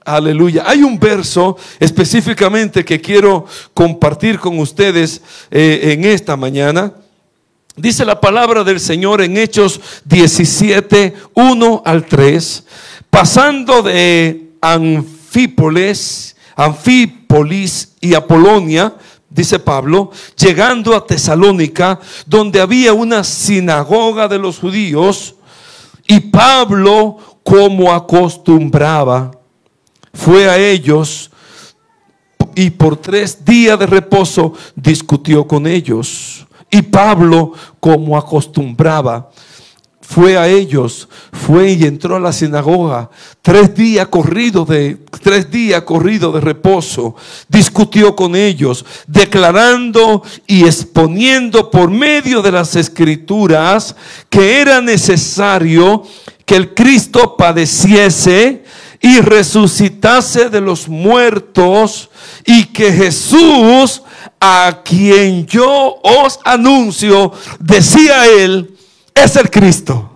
Aleluya. 0.04 0.64
Hay 0.66 0.82
un 0.82 0.98
verso 0.98 1.56
específicamente 1.80 2.84
que 2.84 3.00
quiero 3.00 3.46
compartir 3.72 4.38
con 4.38 4.58
ustedes 4.58 5.22
eh, 5.50 5.94
en 5.94 6.04
esta 6.04 6.36
mañana. 6.36 6.92
Dice 7.74 8.04
la 8.04 8.20
palabra 8.20 8.62
del 8.62 8.78
Señor 8.78 9.22
en 9.22 9.38
Hechos 9.38 9.80
17, 10.04 11.14
1 11.32 11.82
al 11.86 12.04
3. 12.04 12.64
Pasando 13.08 13.80
de 13.80 14.50
Anfípolis, 14.60 16.36
Anfípolis 16.56 17.94
y 18.02 18.12
Apolonia, 18.12 18.94
dice 19.34 19.58
Pablo, 19.58 20.10
llegando 20.36 20.96
a 20.96 21.04
Tesalónica, 21.04 21.98
donde 22.24 22.60
había 22.60 22.92
una 22.92 23.24
sinagoga 23.24 24.28
de 24.28 24.38
los 24.38 24.58
judíos, 24.60 25.34
y 26.06 26.20
Pablo, 26.20 27.18
como 27.42 27.92
acostumbraba, 27.92 29.32
fue 30.12 30.48
a 30.48 30.56
ellos 30.56 31.30
y 32.54 32.70
por 32.70 32.96
tres 32.96 33.44
días 33.44 33.78
de 33.78 33.86
reposo 33.86 34.52
discutió 34.76 35.46
con 35.46 35.66
ellos. 35.66 36.46
Y 36.70 36.82
Pablo, 36.82 37.52
como 37.80 38.16
acostumbraba, 38.16 39.30
fue 40.06 40.36
a 40.36 40.46
ellos, 40.48 41.08
fue 41.32 41.72
y 41.72 41.84
entró 41.84 42.16
a 42.16 42.20
la 42.20 42.32
sinagoga, 42.32 43.10
tres 43.42 43.74
días 43.74 44.06
corrido 44.08 44.64
de 44.64 44.98
tres 45.22 45.50
días 45.50 45.82
corrido 45.82 46.30
de 46.30 46.40
reposo, 46.40 47.16
discutió 47.48 48.14
con 48.14 48.36
ellos, 48.36 48.84
declarando 49.06 50.22
y 50.46 50.64
exponiendo 50.64 51.70
por 51.70 51.90
medio 51.90 52.42
de 52.42 52.52
las 52.52 52.76
escrituras 52.76 53.96
que 54.28 54.60
era 54.60 54.80
necesario 54.80 56.02
que 56.44 56.56
el 56.56 56.74
Cristo 56.74 57.36
padeciese 57.36 58.62
y 59.00 59.20
resucitase 59.20 60.50
de 60.50 60.60
los 60.60 60.88
muertos 60.88 62.10
y 62.44 62.66
que 62.66 62.92
Jesús, 62.92 64.02
a 64.38 64.82
quien 64.84 65.46
yo 65.46 65.96
os 66.02 66.38
anuncio, 66.44 67.32
decía 67.58 68.26
él, 68.26 68.74
es 69.14 69.36
el 69.36 69.50
Cristo. 69.50 70.10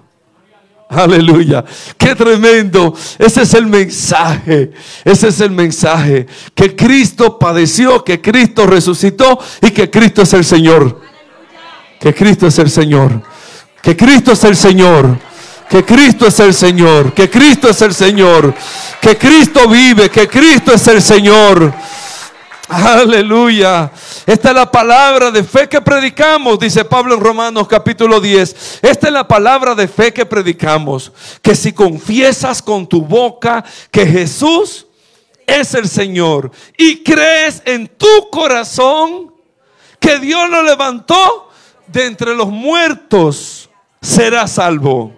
Aleluya. 0.88 1.64
Qué 1.98 2.14
tremendo. 2.14 2.94
Ese 3.18 3.42
es 3.42 3.54
el 3.54 3.66
mensaje. 3.66 4.72
Ese 5.04 5.28
es 5.28 5.40
el 5.40 5.50
mensaje. 5.50 6.26
Que 6.54 6.74
Cristo 6.74 7.38
padeció, 7.38 8.02
que 8.02 8.20
Cristo 8.20 8.66
resucitó 8.66 9.38
y 9.60 9.70
que 9.70 9.90
Cristo 9.90 10.22
es 10.22 10.32
el 10.32 10.44
Señor. 10.44 11.00
Que 12.00 12.14
Cristo 12.14 12.46
es 12.46 12.58
el 12.58 12.70
Señor. 12.70 13.22
Que 13.82 13.96
Cristo 13.96 14.32
es 14.32 14.44
el 14.44 14.56
Señor. 14.56 15.18
Que 15.68 15.84
Cristo 15.84 16.26
es 16.26 16.40
el 16.40 16.54
Señor. 16.54 17.12
Que 17.12 17.28
Cristo 17.28 17.68
es 17.68 17.82
el 17.82 17.92
Señor. 17.92 18.54
Que 19.00 19.18
Cristo 19.18 19.68
vive. 19.68 20.08
Que 20.10 20.26
Cristo 20.26 20.72
es 20.72 20.86
el 20.88 21.02
Señor. 21.02 21.74
Aleluya. 22.68 23.90
Esta 24.26 24.50
es 24.50 24.54
la 24.54 24.70
palabra 24.70 25.30
de 25.30 25.42
fe 25.42 25.66
que 25.70 25.80
predicamos, 25.80 26.58
dice 26.58 26.84
Pablo 26.84 27.14
en 27.14 27.20
Romanos 27.20 27.66
capítulo 27.66 28.20
10. 28.20 28.80
Esta 28.82 29.06
es 29.06 29.12
la 29.12 29.26
palabra 29.26 29.74
de 29.74 29.88
fe 29.88 30.12
que 30.12 30.26
predicamos. 30.26 31.10
Que 31.40 31.54
si 31.54 31.72
confiesas 31.72 32.60
con 32.60 32.86
tu 32.86 33.00
boca 33.00 33.64
que 33.90 34.04
Jesús 34.04 34.86
es 35.46 35.72
el 35.72 35.88
Señor 35.88 36.50
y 36.76 37.02
crees 37.02 37.62
en 37.64 37.88
tu 37.88 38.28
corazón 38.30 39.32
que 39.98 40.18
Dios 40.18 40.50
lo 40.50 40.62
levantó 40.62 41.48
de 41.86 42.04
entre 42.04 42.34
los 42.34 42.48
muertos, 42.48 43.70
serás 44.02 44.52
salvo. 44.52 45.14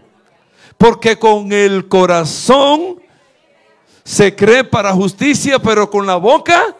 Porque 0.79 1.19
con 1.19 1.53
el 1.53 1.89
corazón 1.89 3.03
se 4.05 4.37
cree 4.37 4.63
para 4.63 4.93
justicia, 4.93 5.59
pero 5.59 5.91
con 5.91 6.07
la 6.07 6.15
boca 6.15 6.77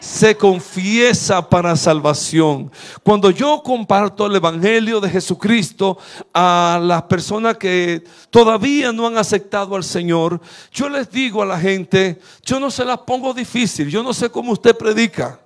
se 0.00 0.36
confiesa 0.36 1.48
para 1.48 1.76
salvación. 1.76 2.70
Cuando 3.02 3.30
yo 3.30 3.62
comparto 3.62 4.26
el 4.26 4.36
Evangelio 4.36 5.00
de 5.00 5.10
Jesucristo 5.10 5.98
a 6.32 6.80
las 6.82 7.02
personas 7.04 7.56
que 7.56 8.04
todavía 8.30 8.92
no 8.92 9.06
han 9.06 9.18
aceptado 9.18 9.74
al 9.76 9.84
Señor, 9.84 10.40
yo 10.72 10.88
les 10.88 11.10
digo 11.10 11.42
a 11.42 11.46
la 11.46 11.58
gente, 11.58 12.20
yo 12.44 12.60
no 12.60 12.70
se 12.70 12.84
las 12.84 12.98
pongo 12.98 13.34
difícil, 13.34 13.88
yo 13.88 14.02
no 14.02 14.12
sé 14.14 14.30
cómo 14.30 14.52
usted 14.52 14.76
predica, 14.76 15.40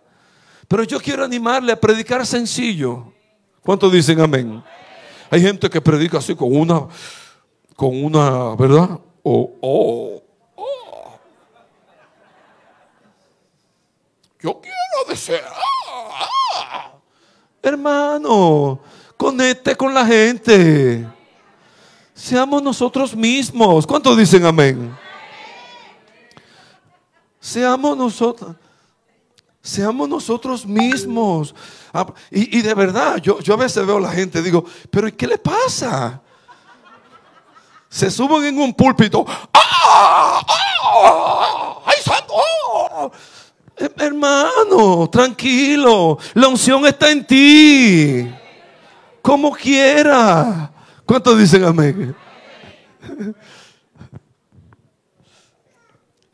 pero 0.68 0.84
yo 0.84 1.00
quiero 1.00 1.24
animarle 1.24 1.72
a 1.72 1.80
predicar 1.80 2.26
sencillo. 2.26 3.12
¿Cuántos 3.62 3.92
dicen 3.92 4.20
amén? 4.20 4.62
Hay 5.30 5.40
gente 5.40 5.70
que 5.70 5.80
predica 5.80 6.18
así 6.18 6.34
con 6.34 6.54
una, 6.54 6.86
con 7.74 8.04
una, 8.04 8.54
¿verdad? 8.56 9.00
O, 9.22 9.56
oh, 9.60 10.21
Yo 14.42 14.60
quiero 14.60 15.08
desear. 15.08 15.44
Hermano, 17.62 18.80
conecte 19.16 19.76
con 19.76 19.94
la 19.94 20.04
gente. 20.04 21.06
Seamos 22.12 22.60
nosotros 22.60 23.14
mismos. 23.14 23.86
¿Cuántos 23.86 24.16
dicen 24.16 24.44
amén? 24.44 24.96
Seamos 27.38 27.96
nosotros. 27.96 28.56
Seamos 29.62 30.08
nosotros 30.08 30.66
mismos. 30.66 31.54
Ah, 31.92 32.06
y, 32.28 32.62
de 32.62 32.74
verdad, 32.74 33.18
yo, 33.18 33.38
yo 33.38 33.54
a 33.54 33.58
veces 33.58 33.86
veo 33.86 33.98
a 33.98 34.00
la 34.00 34.10
gente 34.10 34.42
digo, 34.42 34.64
pero 34.90 35.14
¿qué 35.16 35.26
le 35.28 35.38
pasa? 35.38 36.20
Se 37.88 38.10
suben 38.10 38.44
en 38.44 38.58
un 38.58 38.74
púlpito. 38.74 39.24
¡Ah! 39.52 40.42
¡Ah! 40.48 41.78
¡Ay, 41.86 42.02
santo! 42.02 43.12
Hermano, 43.76 45.08
tranquilo. 45.10 46.18
La 46.34 46.48
unción 46.48 46.86
está 46.86 47.10
en 47.10 47.26
ti. 47.26 48.30
Como 49.20 49.52
quiera. 49.52 50.72
¿Cuántos 51.04 51.38
dicen 51.38 51.64
amén? 51.64 52.14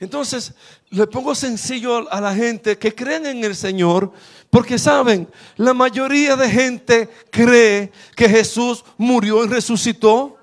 Entonces, 0.00 0.54
le 0.90 1.06
pongo 1.06 1.34
sencillo 1.34 2.10
a 2.10 2.20
la 2.20 2.34
gente 2.34 2.78
que 2.78 2.94
creen 2.94 3.26
en 3.26 3.44
el 3.44 3.56
Señor, 3.56 4.12
porque 4.48 4.78
saben, 4.78 5.28
la 5.56 5.74
mayoría 5.74 6.36
de 6.36 6.48
gente 6.48 7.08
cree 7.30 7.90
que 8.14 8.28
Jesús 8.28 8.84
murió 8.96 9.44
y 9.44 9.48
resucitó. 9.48 10.36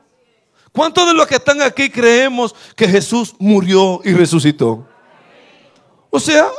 ¿Cuántos 0.71 1.07
de 1.07 1.13
los 1.13 1.25
que 1.25 1.35
están 1.35 1.61
aquí 1.61 1.89
creemos 1.89 2.53
que 2.75 2.87
Jesús 2.87 3.33
murió 3.39 4.01
y 4.03 4.11
resucitó? 4.13 4.85
O 6.15 6.19
sea, 6.21 6.49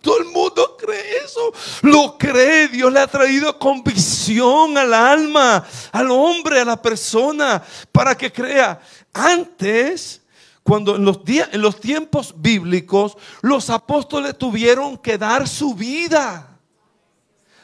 todo 0.00 0.18
el 0.18 0.24
mundo 0.24 0.76
cree 0.76 1.18
eso. 1.24 1.52
Lo 1.82 2.18
cree. 2.18 2.66
Dios 2.66 2.92
le 2.92 2.98
ha 2.98 3.06
traído 3.06 3.56
convicción 3.56 4.76
al 4.76 4.92
alma, 4.92 5.64
al 5.92 6.10
hombre, 6.10 6.58
a 6.58 6.64
la 6.64 6.82
persona, 6.82 7.62
para 7.92 8.16
que 8.16 8.32
crea. 8.32 8.80
Antes, 9.12 10.22
cuando 10.64 10.96
en 10.96 11.04
los, 11.04 11.24
días, 11.24 11.48
en 11.52 11.62
los 11.62 11.78
tiempos 11.78 12.34
bíblicos, 12.36 13.16
los 13.42 13.70
apóstoles 13.70 14.36
tuvieron 14.36 14.98
que 14.98 15.16
dar 15.16 15.46
su 15.46 15.72
vida. 15.72 16.58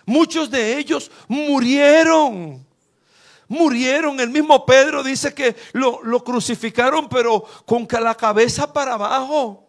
Muchos 0.06 0.48
de 0.48 0.78
ellos 0.78 1.10
murieron. 1.26 2.64
Murieron. 3.48 4.20
El 4.20 4.30
mismo 4.30 4.64
Pedro 4.64 5.02
dice 5.02 5.34
que 5.34 5.56
lo, 5.72 6.04
lo 6.04 6.22
crucificaron, 6.22 7.08
pero 7.08 7.44
con 7.66 7.88
la 8.00 8.14
cabeza 8.14 8.72
para 8.72 8.94
abajo. 8.94 9.61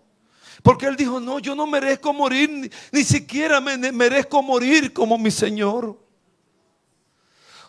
Porque 0.64 0.86
él 0.86 0.96
dijo, 0.96 1.20
no, 1.20 1.40
yo 1.40 1.54
no 1.54 1.68
merezco 1.68 2.14
morir, 2.14 2.72
ni, 2.92 3.04
siquiera 3.04 3.60
me, 3.60 3.78
merezco 3.92 4.42
morir 4.42 4.94
como 4.94 5.18
mi 5.18 5.30
Señor. 5.30 6.00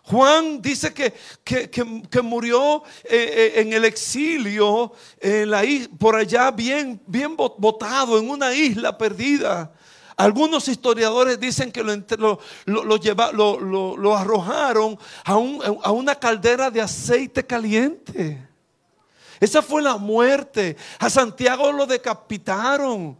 Juan 0.04 0.62
dice 0.62 0.94
que, 0.94 1.12
que, 1.42 2.22
murió 2.22 2.85
eh, 3.04 3.52
eh, 3.57 3.61
en 3.62 3.72
el 3.72 3.85
exilio, 3.85 4.92
en 5.18 5.50
la, 5.50 5.62
por 5.98 6.14
allá 6.14 6.52
bien, 6.52 7.00
bien 7.07 7.37
botado, 7.37 8.18
en 8.18 8.30
una 8.30 8.54
isla 8.54 8.96
perdida. 8.96 9.72
Algunos 10.16 10.68
historiadores 10.68 11.40
dicen 11.40 11.72
que 11.72 11.83
lo, 11.83 12.38
lo, 12.66 13.96
lo 13.96 14.16
arrojaron 14.16 14.96
a, 15.24 15.33
a 15.33 15.90
una 15.90 16.14
caldera 16.14 16.70
de 16.70 16.80
aceite 16.80 17.44
caliente. 17.44 18.53
Esa 19.44 19.61
fue 19.61 19.83
la 19.83 19.98
muerte. 19.98 20.74
A 20.98 21.11
Santiago 21.11 21.70
lo 21.70 21.85
decapitaron. 21.85 23.18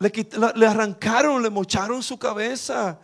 Le, 0.00 0.66
arrancaron, 0.66 1.40
le 1.40 1.48
mocharon 1.48 2.02
su 2.02 2.18
cabeza. 2.18 2.98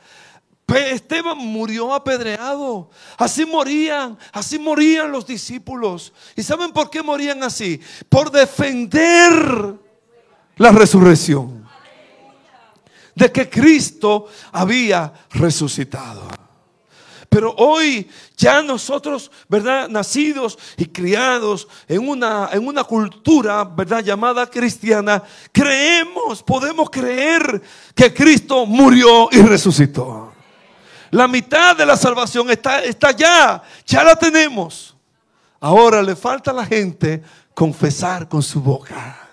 Esteban 0.66 1.38
murió 1.38 1.94
apedreado. 1.94 2.90
Así 3.16 3.47
morían, 3.47 4.18
así 4.33 4.59
morían 4.59 5.12
los 5.12 5.29
discípulos. 5.29 6.12
¿Y 6.35 6.42
saben 6.42 6.73
por 6.73 6.90
qué 6.90 7.05
morían 7.05 7.40
así? 7.44 7.81
Por 8.09 8.33
defender 8.33 9.77
la 10.57 10.73
resurrección. 10.73 11.68
De 13.14 13.31
que 13.31 13.49
Cristo 13.49 14.27
había 14.51 15.12
resucitado. 15.31 16.27
Pero 17.35 17.53
hoy 17.59 18.09
ya 18.37 18.62
nosotros, 18.62 19.29
¿verdad? 19.49 19.88
Nacidos 19.88 20.57
y 20.77 20.87
criados 20.87 21.66
en 21.88 22.09
una, 22.09 22.49
en 22.53 22.64
una 22.64 22.85
cultura, 22.85 23.64
¿verdad? 23.64 24.05
Llamada 24.05 24.47
cristiana, 24.47 25.20
creemos, 25.51 26.44
podemos 26.44 26.88
creer 26.90 27.61
que 27.92 28.14
Cristo 28.14 28.64
murió 28.66 29.29
y 29.33 29.42
resucitó. 29.42 30.33
La 31.11 31.27
mitad 31.27 31.77
de 31.77 31.85
la 31.85 31.97
salvación 31.97 32.49
está, 32.53 32.85
está 32.85 33.11
ya, 33.11 33.61
ya 33.85 34.05
la 34.05 34.14
tenemos. 34.14 34.94
Ahora 35.59 36.05
le 36.05 36.14
falta 36.14 36.53
a 36.53 36.55
la 36.55 36.64
gente 36.64 37.20
confesar 37.53 38.29
con 38.29 38.44
su 38.44 38.61
boca 38.61 39.29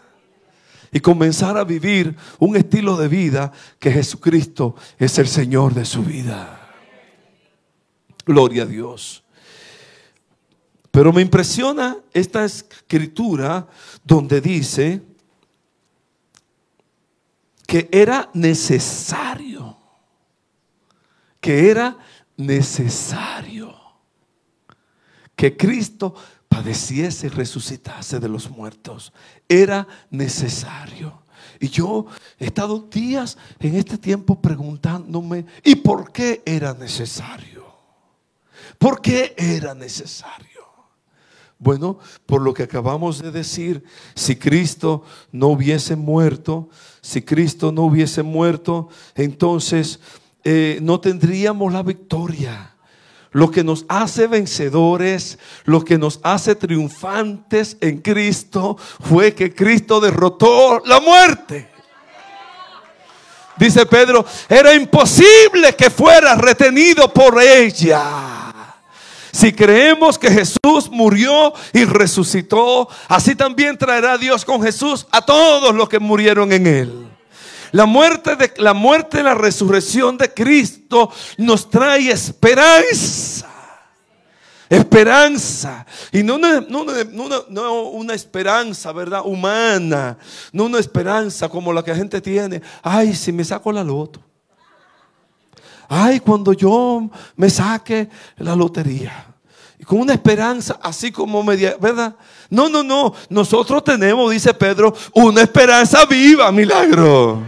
y 0.91 0.99
comenzar 0.99 1.55
a 1.55 1.63
vivir 1.63 2.17
un 2.39 2.57
estilo 2.57 2.97
de 2.97 3.07
vida 3.07 3.51
que 3.77 3.91
Jesucristo 3.91 4.75
es 4.97 5.19
el 5.19 5.27
Señor 5.27 5.75
de 5.75 5.85
su 5.85 6.01
vida. 6.01 6.60
Gloria 8.25 8.63
a 8.63 8.65
Dios. 8.65 9.23
Pero 10.91 11.13
me 11.13 11.21
impresiona 11.21 11.97
esta 12.13 12.43
escritura 12.43 13.67
donde 14.03 14.41
dice 14.41 15.01
que 17.65 17.87
era 17.91 18.29
necesario, 18.33 19.77
que 21.39 21.69
era 21.69 21.97
necesario 22.35 23.81
que 25.41 25.57
Cristo 25.57 26.13
padeciese 26.47 27.25
y 27.25 27.29
resucitase 27.29 28.19
de 28.19 28.29
los 28.29 28.47
muertos. 28.49 29.11
Era 29.49 29.87
necesario. 30.11 31.23
Y 31.59 31.69
yo 31.69 32.05
he 32.37 32.45
estado 32.45 32.79
días 32.79 33.39
en 33.59 33.75
este 33.75 33.97
tiempo 33.97 34.39
preguntándome, 34.39 35.47
¿y 35.63 35.75
por 35.77 36.11
qué 36.11 36.43
era 36.45 36.75
necesario? 36.75 37.60
¿Por 38.81 38.99
qué 38.99 39.35
era 39.37 39.75
necesario? 39.75 40.65
Bueno, 41.59 41.99
por 42.25 42.41
lo 42.41 42.51
que 42.51 42.63
acabamos 42.63 43.21
de 43.21 43.29
decir, 43.29 43.83
si 44.15 44.35
Cristo 44.35 45.03
no 45.31 45.49
hubiese 45.49 45.95
muerto, 45.95 46.67
si 46.99 47.21
Cristo 47.21 47.71
no 47.71 47.83
hubiese 47.83 48.23
muerto, 48.23 48.89
entonces 49.13 49.99
eh, 50.43 50.79
no 50.81 50.99
tendríamos 50.99 51.71
la 51.71 51.83
victoria. 51.83 52.73
Lo 53.29 53.51
que 53.51 53.63
nos 53.63 53.85
hace 53.87 54.25
vencedores, 54.25 55.37
lo 55.65 55.85
que 55.85 55.99
nos 55.99 56.19
hace 56.23 56.55
triunfantes 56.55 57.77
en 57.81 57.99
Cristo, 57.99 58.77
fue 58.99 59.35
que 59.35 59.53
Cristo 59.53 60.01
derrotó 60.01 60.81
la 60.85 60.99
muerte. 60.99 61.69
Dice 63.57 63.85
Pedro, 63.85 64.25
era 64.49 64.73
imposible 64.73 65.75
que 65.77 65.91
fuera 65.91 66.33
retenido 66.33 67.13
por 67.13 67.39
ella. 67.39 68.40
Si 69.31 69.53
creemos 69.53 70.19
que 70.19 70.29
Jesús 70.29 70.89
murió 70.91 71.53
y 71.73 71.85
resucitó, 71.85 72.89
así 73.07 73.35
también 73.35 73.77
traerá 73.77 74.17
Dios 74.17 74.43
con 74.43 74.61
Jesús 74.61 75.07
a 75.11 75.25
todos 75.25 75.73
los 75.73 75.87
que 75.87 75.99
murieron 75.99 76.51
en 76.51 76.67
él. 76.67 77.07
La 77.71 77.85
muerte 77.85 78.35
de 78.35 78.51
la 78.57 78.73
muerte 78.73 79.23
la 79.23 79.33
resurrección 79.33 80.17
de 80.17 80.33
Cristo 80.33 81.11
nos 81.37 81.69
trae 81.69 82.11
esperanza. 82.11 83.47
Esperanza. 84.69 85.85
Y 86.11 86.23
no 86.23 86.35
una, 86.35 86.61
no, 87.49 87.83
una 87.83 88.13
esperanza, 88.13 88.91
¿verdad? 88.91 89.21
Humana. 89.23 90.17
No 90.51 90.65
una 90.65 90.79
esperanza 90.79 91.47
como 91.47 91.71
la 91.71 91.83
que 91.83 91.91
la 91.91 91.97
gente 91.97 92.21
tiene. 92.21 92.61
Ay, 92.81 93.15
si 93.15 93.31
me 93.31 93.43
saco 93.43 93.71
la 93.71 93.83
loto 93.83 94.30
ay, 95.93 96.21
cuando 96.21 96.53
yo 96.53 97.09
me 97.35 97.49
saque 97.49 98.09
la 98.37 98.55
lotería. 98.55 99.27
Y 99.77 99.83
con 99.83 99.99
una 99.99 100.13
esperanza 100.13 100.79
así 100.81 101.11
como 101.11 101.43
media, 101.43 101.75
¿verdad? 101.81 102.15
No, 102.49 102.69
no, 102.69 102.81
no. 102.81 103.13
Nosotros 103.29 103.83
tenemos, 103.83 104.31
dice 104.31 104.53
Pedro, 104.53 104.93
una 105.13 105.41
esperanza 105.41 106.05
viva, 106.05 106.49
milagro. 106.51 107.43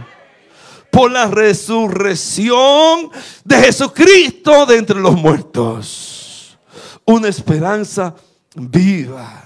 por 0.90 1.10
la 1.10 1.26
resurrección 1.26 3.10
de 3.44 3.56
Jesucristo 3.56 4.66
de 4.66 4.76
entre 4.76 5.00
los 5.00 5.14
muertos. 5.14 6.56
Una 7.04 7.28
esperanza 7.28 8.14
viva. 8.54 9.43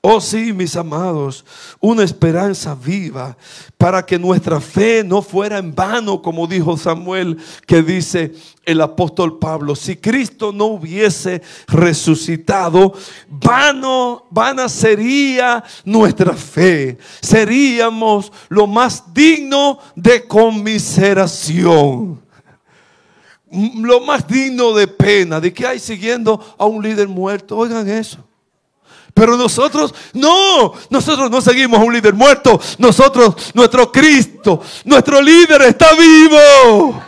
Oh 0.00 0.20
sí, 0.20 0.52
mis 0.52 0.76
amados, 0.76 1.44
una 1.80 2.04
esperanza 2.04 2.74
viva 2.74 3.36
para 3.76 4.06
que 4.06 4.16
nuestra 4.16 4.60
fe 4.60 5.02
no 5.04 5.22
fuera 5.22 5.58
en 5.58 5.74
vano, 5.74 6.22
como 6.22 6.46
dijo 6.46 6.76
Samuel, 6.76 7.36
que 7.66 7.82
dice 7.82 8.32
el 8.64 8.80
apóstol 8.80 9.40
Pablo, 9.40 9.74
si 9.74 9.96
Cristo 9.96 10.52
no 10.52 10.66
hubiese 10.66 11.42
resucitado, 11.66 12.92
vano, 13.28 14.26
vana 14.30 14.68
sería 14.68 15.64
nuestra 15.84 16.34
fe. 16.34 16.96
Seríamos 17.20 18.30
lo 18.48 18.68
más 18.68 19.12
digno 19.12 19.80
de 19.96 20.26
conmiseración 20.28 22.22
lo 23.50 24.00
más 24.00 24.28
digno 24.28 24.74
de 24.74 24.86
pena, 24.86 25.40
de 25.40 25.54
que 25.54 25.66
hay 25.66 25.78
siguiendo 25.78 26.54
a 26.58 26.66
un 26.66 26.82
líder 26.82 27.08
muerto. 27.08 27.56
Oigan 27.56 27.88
eso. 27.88 28.27
Pero 29.18 29.36
nosotros 29.36 29.92
no, 30.12 30.72
nosotros 30.90 31.28
no 31.28 31.40
seguimos 31.40 31.80
a 31.80 31.82
un 31.82 31.92
líder 31.92 32.14
muerto. 32.14 32.60
Nosotros, 32.78 33.34
nuestro 33.52 33.90
Cristo, 33.90 34.62
nuestro 34.84 35.20
líder 35.20 35.62
está 35.62 35.88
vivo. 35.94 37.02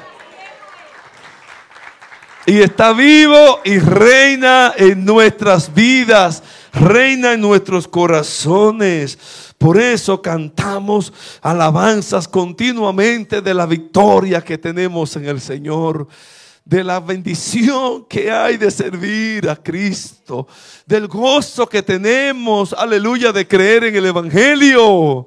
Y 2.46 2.58
está 2.58 2.92
vivo 2.92 3.60
y 3.64 3.78
reina 3.78 4.74
en 4.76 5.04
nuestras 5.04 5.72
vidas, 5.72 6.42
reina 6.72 7.34
en 7.34 7.42
nuestros 7.42 7.86
corazones. 7.86 9.16
Por 9.56 9.78
eso 9.78 10.20
cantamos 10.20 11.12
alabanzas 11.42 12.26
continuamente 12.26 13.40
de 13.40 13.54
la 13.54 13.66
victoria 13.66 14.40
que 14.40 14.58
tenemos 14.58 15.14
en 15.14 15.26
el 15.26 15.40
Señor 15.40 16.08
de 16.70 16.84
la 16.84 17.00
bendición 17.00 18.04
que 18.04 18.30
hay 18.30 18.56
de 18.56 18.70
servir 18.70 19.50
a 19.50 19.56
Cristo, 19.56 20.46
del 20.86 21.08
gozo 21.08 21.68
que 21.68 21.82
tenemos, 21.82 22.72
aleluya, 22.72 23.32
de 23.32 23.48
creer 23.48 23.82
en 23.82 23.96
el 23.96 24.06
Evangelio. 24.06 25.26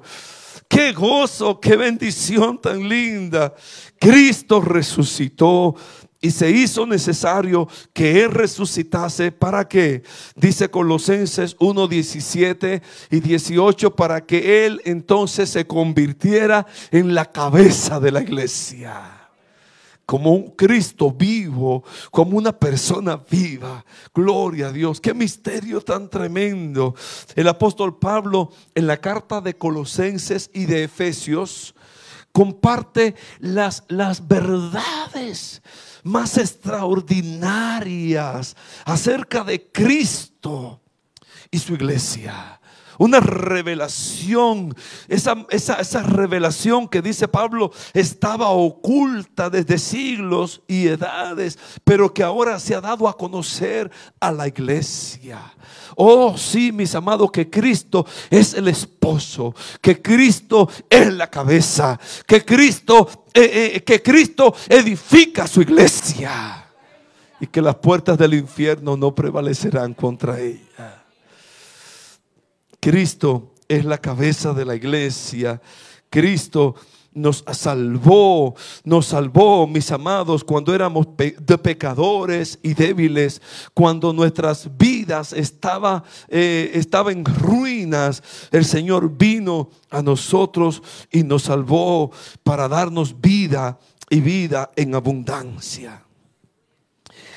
Qué 0.66 0.94
gozo, 0.94 1.60
qué 1.60 1.76
bendición 1.76 2.58
tan 2.58 2.88
linda. 2.88 3.52
Cristo 4.00 4.62
resucitó 4.62 5.76
y 6.18 6.30
se 6.30 6.50
hizo 6.50 6.86
necesario 6.86 7.68
que 7.92 8.24
Él 8.24 8.30
resucitase 8.30 9.30
para 9.30 9.68
que, 9.68 10.02
dice 10.36 10.70
Colosenses 10.70 11.56
1, 11.58 11.88
17 11.88 12.80
y 13.10 13.20
18, 13.20 13.94
para 13.94 14.24
que 14.24 14.64
Él 14.64 14.80
entonces 14.86 15.50
se 15.50 15.66
convirtiera 15.66 16.66
en 16.90 17.14
la 17.14 17.26
cabeza 17.26 18.00
de 18.00 18.12
la 18.12 18.22
iglesia 18.22 19.23
como 20.06 20.32
un 20.32 20.50
Cristo 20.50 21.10
vivo, 21.10 21.82
como 22.10 22.36
una 22.36 22.52
persona 22.52 23.16
viva. 23.16 23.82
Gloria 24.14 24.66
a 24.68 24.72
Dios. 24.72 25.00
Qué 25.00 25.14
misterio 25.14 25.80
tan 25.80 26.10
tremendo. 26.10 26.94
El 27.34 27.48
apóstol 27.48 27.98
Pablo 27.98 28.52
en 28.74 28.86
la 28.86 28.98
carta 28.98 29.40
de 29.40 29.56
Colosenses 29.56 30.50
y 30.52 30.66
de 30.66 30.84
Efesios 30.84 31.74
comparte 32.32 33.14
las, 33.38 33.84
las 33.88 34.26
verdades 34.26 35.62
más 36.02 36.36
extraordinarias 36.36 38.56
acerca 38.84 39.44
de 39.44 39.70
Cristo 39.70 40.82
y 41.50 41.58
su 41.58 41.72
iglesia 41.74 42.60
una 42.98 43.20
revelación. 43.20 44.74
Esa, 45.08 45.46
esa, 45.50 46.02
revelación 46.02 46.88
que 46.88 47.02
dice 47.02 47.28
Pablo 47.28 47.72
estaba 47.92 48.50
oculta 48.50 49.50
desde 49.50 49.78
siglos 49.78 50.62
y 50.66 50.86
edades, 50.86 51.58
pero 51.84 52.12
que 52.12 52.22
ahora 52.22 52.58
se 52.58 52.74
ha 52.74 52.80
dado 52.80 53.08
a 53.08 53.16
conocer 53.16 53.90
a 54.20 54.32
la 54.32 54.48
iglesia. 54.48 55.40
Oh, 55.96 56.36
sí, 56.36 56.72
mis 56.72 56.94
amados, 56.94 57.30
que 57.30 57.48
Cristo 57.48 58.06
es 58.30 58.54
el 58.54 58.68
esposo, 58.68 59.54
que 59.80 60.00
Cristo 60.02 60.68
es 60.90 61.12
la 61.12 61.30
cabeza, 61.30 61.98
que 62.26 62.44
Cristo, 62.44 63.26
eh, 63.32 63.74
eh, 63.76 63.84
que 63.84 64.02
Cristo 64.02 64.54
edifica 64.68 65.46
su 65.46 65.62
iglesia 65.62 66.64
y 67.40 67.46
que 67.46 67.62
las 67.62 67.76
puertas 67.76 68.18
del 68.18 68.34
infierno 68.34 68.96
no 68.96 69.14
prevalecerán 69.14 69.94
contra 69.94 70.40
ella. 70.40 71.03
Cristo 72.84 73.54
es 73.66 73.86
la 73.86 73.96
cabeza 73.96 74.52
de 74.52 74.66
la 74.66 74.74
iglesia. 74.74 75.58
Cristo 76.10 76.74
nos 77.14 77.42
salvó, 77.52 78.54
nos 78.84 79.06
salvó, 79.06 79.66
mis 79.66 79.90
amados, 79.90 80.44
cuando 80.44 80.74
éramos 80.74 81.06
de 81.16 81.56
pecadores 81.56 82.58
y 82.62 82.74
débiles, 82.74 83.40
cuando 83.72 84.12
nuestras 84.12 84.68
vidas 84.76 85.32
estaba, 85.32 86.04
eh, 86.28 86.72
estaba 86.74 87.10
en 87.10 87.24
ruinas. 87.24 88.22
El 88.50 88.66
Señor 88.66 89.16
vino 89.16 89.70
a 89.88 90.02
nosotros 90.02 90.82
y 91.10 91.22
nos 91.22 91.44
salvó 91.44 92.12
para 92.42 92.68
darnos 92.68 93.18
vida 93.18 93.78
y 94.10 94.20
vida 94.20 94.70
en 94.76 94.94
abundancia. 94.94 96.04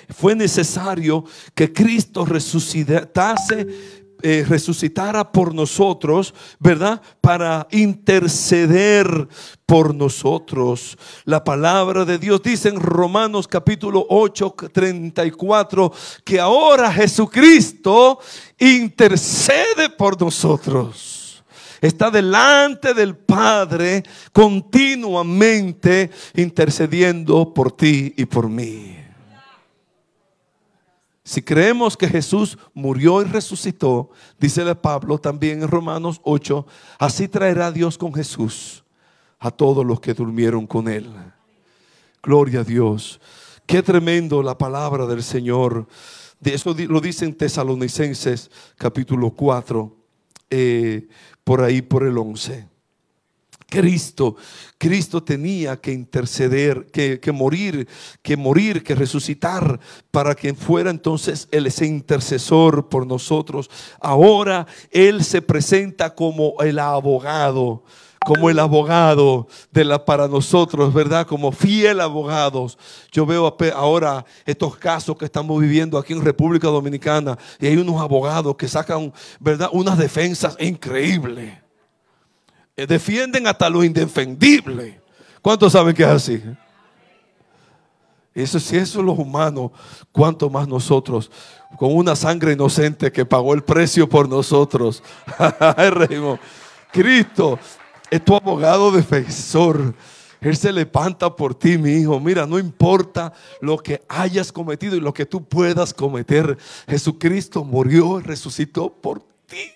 Fue 0.10 0.36
necesario 0.36 1.26
que 1.54 1.74
Cristo 1.74 2.26
resucitase 2.26 3.97
eh, 4.22 4.46
resucitara 4.48 5.32
por 5.32 5.54
nosotros, 5.54 6.34
¿verdad? 6.60 7.02
Para 7.22 7.68
interceder 7.72 9.28
por 9.66 9.94
nosotros. 9.94 10.98
La 11.26 11.44
palabra 11.44 12.06
de 12.06 12.18
Dios 12.18 12.42
dice 12.42 12.70
en 12.70 12.80
Romanos 12.80 13.48
capítulo 13.48 14.06
8, 14.10 14.56
34, 14.72 15.92
que 16.24 16.40
ahora 16.40 16.92
Jesucristo 16.92 18.20
intercede 18.60 19.90
por 19.98 20.20
nosotros. 20.20 21.44
Está 21.82 22.10
delante 22.10 22.94
del 22.94 23.16
Padre 23.16 24.04
continuamente 24.32 26.10
intercediendo 26.36 27.54
por 27.54 27.72
ti 27.72 28.14
y 28.18 28.26
por 28.26 28.50
mí. 28.50 29.07
Si 31.28 31.42
creemos 31.42 31.98
que 31.98 32.08
Jesús 32.08 32.58
murió 32.74 33.22
y 33.22 33.26
resucitó, 33.26 34.12
dice 34.40 34.74
Pablo 34.76 35.18
también 35.18 35.62
en 35.62 35.68
Romanos 35.68 36.22
8, 36.24 36.66
así 37.00 37.28
traerá 37.28 37.70
Dios 37.70 37.98
con 37.98 38.14
Jesús 38.14 38.86
a 39.38 39.52
todos 39.52 39.86
los 39.86 40.00
que 40.00 40.14
durmieron 40.14 40.66
con 40.66 40.88
él. 40.88 41.14
Gloria 42.24 42.62
a 42.62 42.64
Dios. 42.64 43.20
Qué 43.66 43.84
tremendo 43.84 44.42
la 44.42 44.58
palabra 44.58 45.06
del 45.06 45.22
Señor. 45.22 45.90
De 46.40 46.54
eso 46.54 46.74
lo 46.74 47.02
dicen 47.02 47.36
Tesalonicenses 47.36 48.50
capítulo 48.78 49.32
4, 49.32 49.94
eh, 50.50 51.10
por 51.44 51.62
ahí 51.62 51.82
por 51.82 52.04
el 52.04 52.18
11. 52.18 52.70
Cristo, 53.70 54.38
Cristo 54.78 55.22
tenía 55.22 55.76
que 55.76 55.92
interceder, 55.92 56.86
que, 56.86 57.20
morir, 57.34 57.88
que 58.22 58.38
morir, 58.38 58.82
que 58.82 58.96
resucitar 58.96 59.80
para 60.10 60.36
que 60.36 60.54
fuera 60.54 60.90
entonces 60.90 61.50
Él 61.52 61.68
ese 61.68 61.86
intercesor 61.86 62.88
por 62.88 63.06
nosotros. 63.06 63.70
Ahora 64.00 64.68
Él 64.90 65.24
se 65.24 65.42
presenta 65.42 66.16
como 66.16 66.56
el 66.62 66.80
abogado 66.80 67.84
como 68.26 68.50
el 68.50 68.60
abogado 68.60 69.48
de 69.72 69.86
la 69.86 70.04
para 70.04 70.28
nosotros, 70.28 70.94
¿verdad? 70.94 71.26
Como 71.26 71.54
fiel 71.54 72.02
abogados. 72.02 72.78
Yo 73.10 73.26
veo 73.26 73.56
ahora 73.74 74.26
estos 74.46 74.76
casos 74.76 75.16
que 75.18 75.24
estamos 75.24 75.62
viviendo 75.62 75.98
aquí 75.98 76.12
en 76.12 76.26
República 76.26 76.68
Dominicana 76.68 77.38
y 77.58 77.68
hay 77.68 77.78
unos 77.78 78.02
abogados 78.02 78.58
que 78.58 78.68
sacan, 78.68 79.14
¿verdad? 79.40 79.70
Unas 79.72 79.98
defensas 79.98 80.58
increíbles. 80.60 81.67
Eh, 82.80 82.86
defienden 82.86 83.48
hasta 83.48 83.70
lo 83.72 83.84
indefendible. 83.84 85.02
¿Cuántos 85.42 85.74
saben 85.74 85.96
que 85.96 86.04
es 86.04 86.10
así? 86.10 86.44
Eso, 88.36 88.60
si 88.60 88.78
eso 88.78 89.00
es 89.00 89.06
los 89.06 89.18
humanos, 89.18 89.72
¿cuánto 90.12 90.48
más 90.48 90.68
nosotros? 90.68 91.32
Con 91.76 91.96
una 91.96 92.16
sangre 92.16 92.54
inocente 92.54 93.12
que 93.12 93.26
pagó 93.26 93.56
el 93.56 93.64
precio 93.64 94.08
por 94.08 94.30
nosotros. 94.30 95.02
Cristo 96.92 97.58
es 98.12 98.24
tu 98.24 98.36
abogado 98.36 98.92
defensor. 98.92 99.96
Él 100.40 100.56
se 100.56 100.72
levanta 100.72 101.36
por 101.36 101.56
ti, 101.56 101.80
mi 101.80 101.94
hijo. 101.94 102.20
Mira, 102.20 102.46
no 102.46 102.60
importa 102.60 103.34
lo 103.60 103.80
que 103.80 104.04
hayas 104.08 104.52
cometido 104.52 104.96
y 104.96 105.00
lo 105.00 105.16
que 105.16 105.26
tú 105.26 105.44
puedas 105.44 105.96
cometer. 105.96 106.60
Jesucristo 106.88 107.64
murió 107.64 108.20
resucitó 108.20 108.94
por 108.94 109.24
ti. 109.48 109.72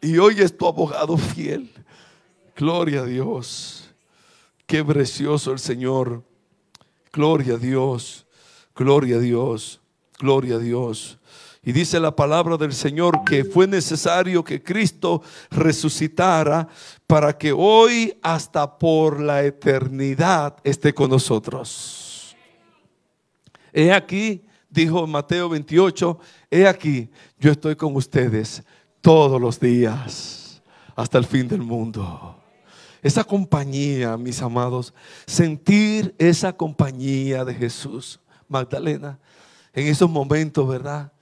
Y 0.00 0.18
hoy 0.18 0.40
es 0.40 0.56
tu 0.56 0.66
abogado 0.66 1.16
fiel. 1.16 1.70
Gloria 2.58 3.02
a 3.02 3.04
Dios. 3.04 3.88
Qué 4.66 4.84
precioso 4.84 5.52
el 5.52 5.60
Señor. 5.60 6.24
Gloria 7.12 7.54
a 7.54 7.56
Dios. 7.56 8.26
Gloria 8.74 9.14
a 9.14 9.20
Dios. 9.20 9.80
Gloria 10.18 10.56
a 10.56 10.58
Dios. 10.58 11.20
Y 11.62 11.70
dice 11.70 12.00
la 12.00 12.16
palabra 12.16 12.56
del 12.56 12.72
Señor 12.72 13.22
que 13.24 13.44
fue 13.44 13.68
necesario 13.68 14.42
que 14.42 14.60
Cristo 14.60 15.22
resucitara 15.52 16.66
para 17.06 17.38
que 17.38 17.52
hoy 17.52 18.18
hasta 18.22 18.76
por 18.76 19.20
la 19.20 19.44
eternidad 19.44 20.56
esté 20.64 20.92
con 20.92 21.10
nosotros. 21.10 22.36
He 23.72 23.92
aquí, 23.92 24.44
dijo 24.68 25.06
Mateo 25.06 25.48
28, 25.48 26.18
he 26.50 26.66
aquí, 26.66 27.08
yo 27.38 27.52
estoy 27.52 27.76
con 27.76 27.94
ustedes 27.94 28.64
todos 29.00 29.40
los 29.40 29.60
días 29.60 30.60
hasta 30.96 31.18
el 31.18 31.24
fin 31.24 31.46
del 31.46 31.62
mundo. 31.62 32.37
Esa 33.02 33.24
compañía, 33.24 34.16
mis 34.16 34.42
amados, 34.42 34.92
sentir 35.26 36.14
esa 36.18 36.52
compañía 36.52 37.44
de 37.44 37.54
Jesús. 37.54 38.20
Magdalena, 38.48 39.18
en 39.72 39.86
esos 39.86 40.08
momentos, 40.10 40.66
¿verdad? 40.66 41.12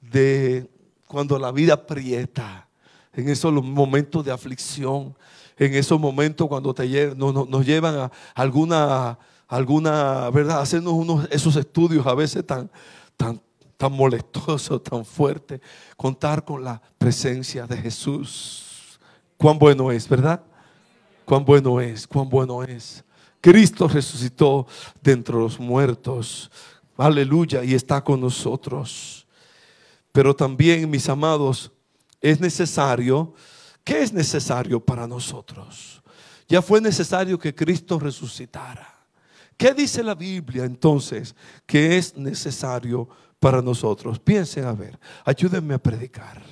De 0.00 0.70
cuando 1.06 1.38
la 1.38 1.50
vida 1.50 1.74
aprieta, 1.74 2.68
en 3.12 3.28
esos 3.28 3.52
momentos 3.52 4.24
de 4.24 4.30
aflicción, 4.30 5.16
en 5.56 5.74
esos 5.74 5.98
momentos 5.98 6.46
cuando 6.46 6.72
te 6.72 7.14
nos, 7.16 7.66
llevan 7.66 7.96
a 7.96 8.12
alguna, 8.34 9.18
alguna, 9.48 10.30
¿verdad? 10.30 10.60
Hacernos 10.60 10.92
unos, 10.92 11.28
esos 11.30 11.56
estudios 11.56 12.06
a 12.06 12.14
veces 12.14 12.46
tan, 12.46 12.70
tan, 13.16 13.40
tan 13.76 13.92
molestosos, 13.92 14.82
tan 14.82 15.04
fuertes, 15.04 15.60
contar 15.96 16.44
con 16.44 16.62
la 16.62 16.80
presencia 16.96 17.66
de 17.66 17.76
Jesús. 17.76 19.00
Cuán 19.36 19.58
bueno 19.58 19.90
es, 19.90 20.08
¿verdad? 20.08 20.42
Cuán 21.28 21.44
bueno 21.44 21.78
es, 21.78 22.06
cuán 22.06 22.26
bueno 22.26 22.62
es. 22.62 23.04
Cristo 23.38 23.86
resucitó 23.86 24.66
de 25.02 25.12
entre 25.12 25.34
los 25.34 25.60
muertos. 25.60 26.50
Aleluya, 26.96 27.62
y 27.62 27.74
está 27.74 28.02
con 28.02 28.18
nosotros. 28.18 29.26
Pero 30.10 30.34
también, 30.34 30.88
mis 30.88 31.06
amados, 31.06 31.70
es 32.22 32.40
necesario, 32.40 33.34
¿qué 33.84 34.00
es 34.00 34.10
necesario 34.10 34.80
para 34.80 35.06
nosotros? 35.06 36.02
Ya 36.48 36.62
fue 36.62 36.80
necesario 36.80 37.38
que 37.38 37.54
Cristo 37.54 37.98
resucitara. 37.98 38.90
¿Qué 39.54 39.74
dice 39.74 40.02
la 40.02 40.14
Biblia 40.14 40.64
entonces 40.64 41.34
que 41.66 41.98
es 41.98 42.16
necesario 42.16 43.06
para 43.38 43.60
nosotros? 43.60 44.18
Piensen 44.18 44.64
a 44.64 44.72
ver, 44.72 44.98
ayúdenme 45.26 45.74
a 45.74 45.78
predicar. 45.78 46.42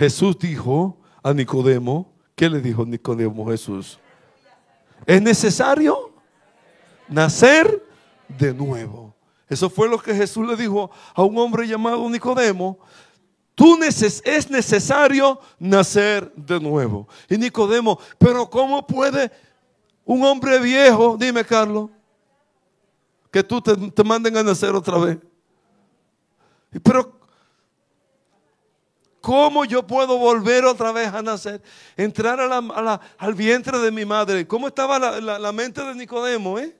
Jesús 0.00 0.38
dijo 0.38 0.96
a 1.22 1.34
Nicodemo, 1.34 2.10
¿qué 2.34 2.48
le 2.48 2.62
dijo 2.62 2.86
Nicodemo 2.86 3.46
Jesús? 3.50 3.98
Es 5.04 5.20
necesario 5.20 6.10
nacer 7.06 7.84
de 8.26 8.54
nuevo. 8.54 9.14
Eso 9.46 9.68
fue 9.68 9.90
lo 9.90 9.98
que 9.98 10.14
Jesús 10.14 10.48
le 10.48 10.56
dijo 10.56 10.90
a 11.14 11.22
un 11.22 11.36
hombre 11.36 11.68
llamado 11.68 12.08
Nicodemo. 12.08 12.78
Tú 13.54 13.78
es 13.84 14.50
necesario 14.50 15.38
nacer 15.58 16.32
de 16.34 16.58
nuevo. 16.58 17.06
Y 17.28 17.36
Nicodemo, 17.36 17.98
pero 18.16 18.48
¿cómo 18.48 18.86
puede 18.86 19.30
un 20.06 20.24
hombre 20.24 20.60
viejo, 20.60 21.18
dime 21.20 21.44
Carlos, 21.44 21.90
que 23.30 23.44
tú 23.44 23.60
te, 23.60 23.76
te 23.76 24.02
manden 24.02 24.34
a 24.38 24.42
nacer 24.42 24.74
otra 24.74 24.96
vez? 24.96 25.18
Pero 26.82 27.19
¿Cómo 29.20 29.64
yo 29.64 29.86
puedo 29.86 30.16
volver 30.18 30.64
otra 30.64 30.92
vez 30.92 31.08
a 31.08 31.20
nacer? 31.20 31.60
Entrar 31.96 32.40
al 32.40 33.34
vientre 33.34 33.78
de 33.78 33.90
mi 33.90 34.04
madre. 34.04 34.46
¿Cómo 34.46 34.68
estaba 34.68 34.98
la, 34.98 35.52
mente 35.52 35.82
de 35.84 35.94
Nicodemo? 35.94 36.58
Eh? 36.58 36.74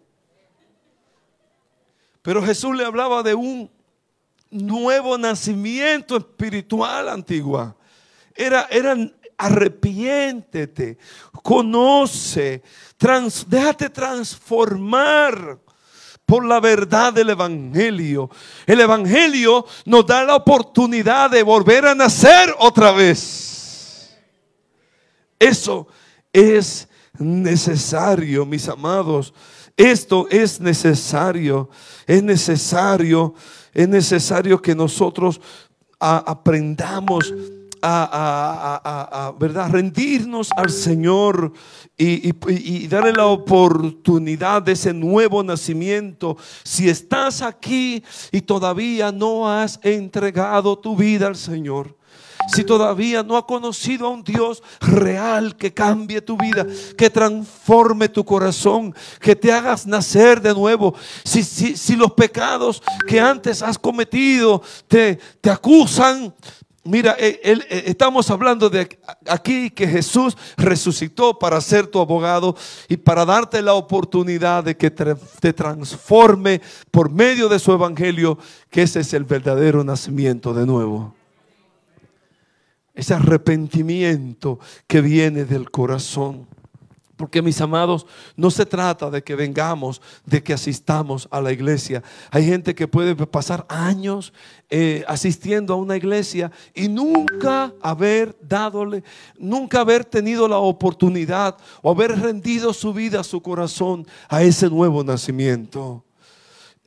Pero 2.22 2.42
Jesús 2.42 2.74
le 2.76 2.84
hablaba 2.84 3.22
de 3.22 3.34
un 3.34 3.70
nuevo 4.50 5.18
nacimiento 5.18 6.16
espiritual 6.16 7.08
antigua. 7.08 7.76
Era, 8.34 8.66
era 8.70 8.96
arrepiéntete, 9.36 10.98
conoce, 11.42 12.62
déjate 13.48 13.90
transformar 13.90 15.58
por 16.30 16.46
la 16.46 16.60
verdad 16.60 17.12
del 17.12 17.30
Evangelio. 17.30 18.30
El 18.64 18.80
Evangelio 18.80 19.66
nos 19.84 20.06
da 20.06 20.22
la 20.22 20.36
oportunidad 20.36 21.28
de 21.28 21.42
volver 21.42 21.84
a 21.84 21.94
nacer 21.96 22.54
otra 22.60 22.92
vez. 22.92 24.16
Eso 25.40 25.88
es 26.32 26.88
necesario, 27.18 28.46
mis 28.46 28.68
amados. 28.68 29.34
Esto 29.76 30.28
es 30.30 30.60
necesario. 30.60 31.68
Es 32.06 32.22
necesario. 32.22 33.34
Es 33.74 33.88
necesario 33.88 34.62
que 34.62 34.76
nosotros 34.76 35.40
aprendamos 35.98 37.34
a, 37.82 39.32
¿verdad? 39.38 39.70
rendirnos 39.70 40.50
al 40.56 40.70
Señor 40.70 41.52
y, 41.96 42.86
darle 42.88 43.12
la 43.12 43.26
oportunidad 43.26 44.62
de 44.62 44.72
ese 44.72 44.92
nuevo 44.92 45.42
nacimiento. 45.42 46.36
Si 46.62 46.88
estás 46.88 47.42
aquí 47.42 48.02
y 48.32 48.40
todavía 48.40 49.12
no 49.12 49.50
has 49.50 49.78
entregado 49.82 50.78
tu 50.78 50.96
vida 50.96 51.26
al 51.26 51.36
Señor, 51.36 51.96
si 52.48 52.64
todavía 52.64 53.22
no 53.22 53.36
has 53.36 53.44
conocido 53.44 54.06
a 54.06 54.10
un 54.10 54.24
Dios 54.24 54.62
real 54.80 55.56
que 55.56 55.72
cambie 55.72 56.20
tu 56.20 56.36
vida, 56.36 56.66
que 56.96 57.10
transforme 57.10 58.08
tu 58.08 58.24
corazón, 58.24 58.94
que 59.20 59.36
te 59.36 59.52
hagas 59.52 59.86
nacer 59.86 60.40
de 60.40 60.54
nuevo, 60.54 60.94
si, 61.24 61.42
si 61.42 61.96
los 61.96 62.12
pecados 62.12 62.82
que 63.06 63.20
antes 63.20 63.62
has 63.62 63.78
cometido 63.78 64.62
te, 64.88 65.16
te 65.40 65.50
acusan, 65.50 66.34
Mira, 66.82 67.14
eh, 67.18 67.38
eh, 67.42 67.82
estamos 67.86 68.30
hablando 68.30 68.70
de 68.70 68.88
aquí 69.26 69.70
que 69.70 69.86
Jesús 69.86 70.36
resucitó 70.56 71.38
para 71.38 71.60
ser 71.60 71.86
tu 71.86 72.00
abogado 72.00 72.56
y 72.88 72.96
para 72.96 73.26
darte 73.26 73.60
la 73.60 73.74
oportunidad 73.74 74.64
de 74.64 74.76
que 74.78 74.90
te 74.90 75.52
transforme 75.52 76.62
por 76.90 77.10
medio 77.10 77.50
de 77.50 77.58
su 77.58 77.72
evangelio, 77.72 78.38
que 78.70 78.82
ese 78.82 79.00
es 79.00 79.12
el 79.12 79.24
verdadero 79.24 79.84
nacimiento 79.84 80.54
de 80.54 80.64
nuevo. 80.64 81.14
Ese 82.94 83.12
arrepentimiento 83.12 84.58
que 84.86 85.02
viene 85.02 85.44
del 85.44 85.70
corazón. 85.70 86.46
Porque 87.20 87.42
mis 87.42 87.60
amados, 87.60 88.06
no 88.34 88.50
se 88.50 88.64
trata 88.64 89.10
de 89.10 89.22
que 89.22 89.34
vengamos, 89.34 90.00
de 90.24 90.42
que 90.42 90.54
asistamos 90.54 91.28
a 91.30 91.38
la 91.42 91.52
iglesia. 91.52 92.02
Hay 92.30 92.46
gente 92.46 92.74
que 92.74 92.88
puede 92.88 93.14
pasar 93.26 93.66
años 93.68 94.32
eh, 94.70 95.04
asistiendo 95.06 95.74
a 95.74 95.76
una 95.76 95.98
iglesia 95.98 96.50
y 96.72 96.88
nunca 96.88 97.74
haber 97.82 98.34
dadole, 98.40 99.04
nunca 99.38 99.80
haber 99.80 100.06
tenido 100.06 100.48
la 100.48 100.56
oportunidad 100.56 101.58
o 101.82 101.90
haber 101.90 102.18
rendido 102.18 102.72
su 102.72 102.94
vida, 102.94 103.22
su 103.22 103.42
corazón 103.42 104.06
a 104.26 104.42
ese 104.42 104.70
nuevo 104.70 105.04
nacimiento. 105.04 106.02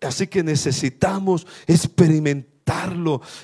Así 0.01 0.25
que 0.25 0.41
necesitamos 0.41 1.45
experimentar 1.67 2.52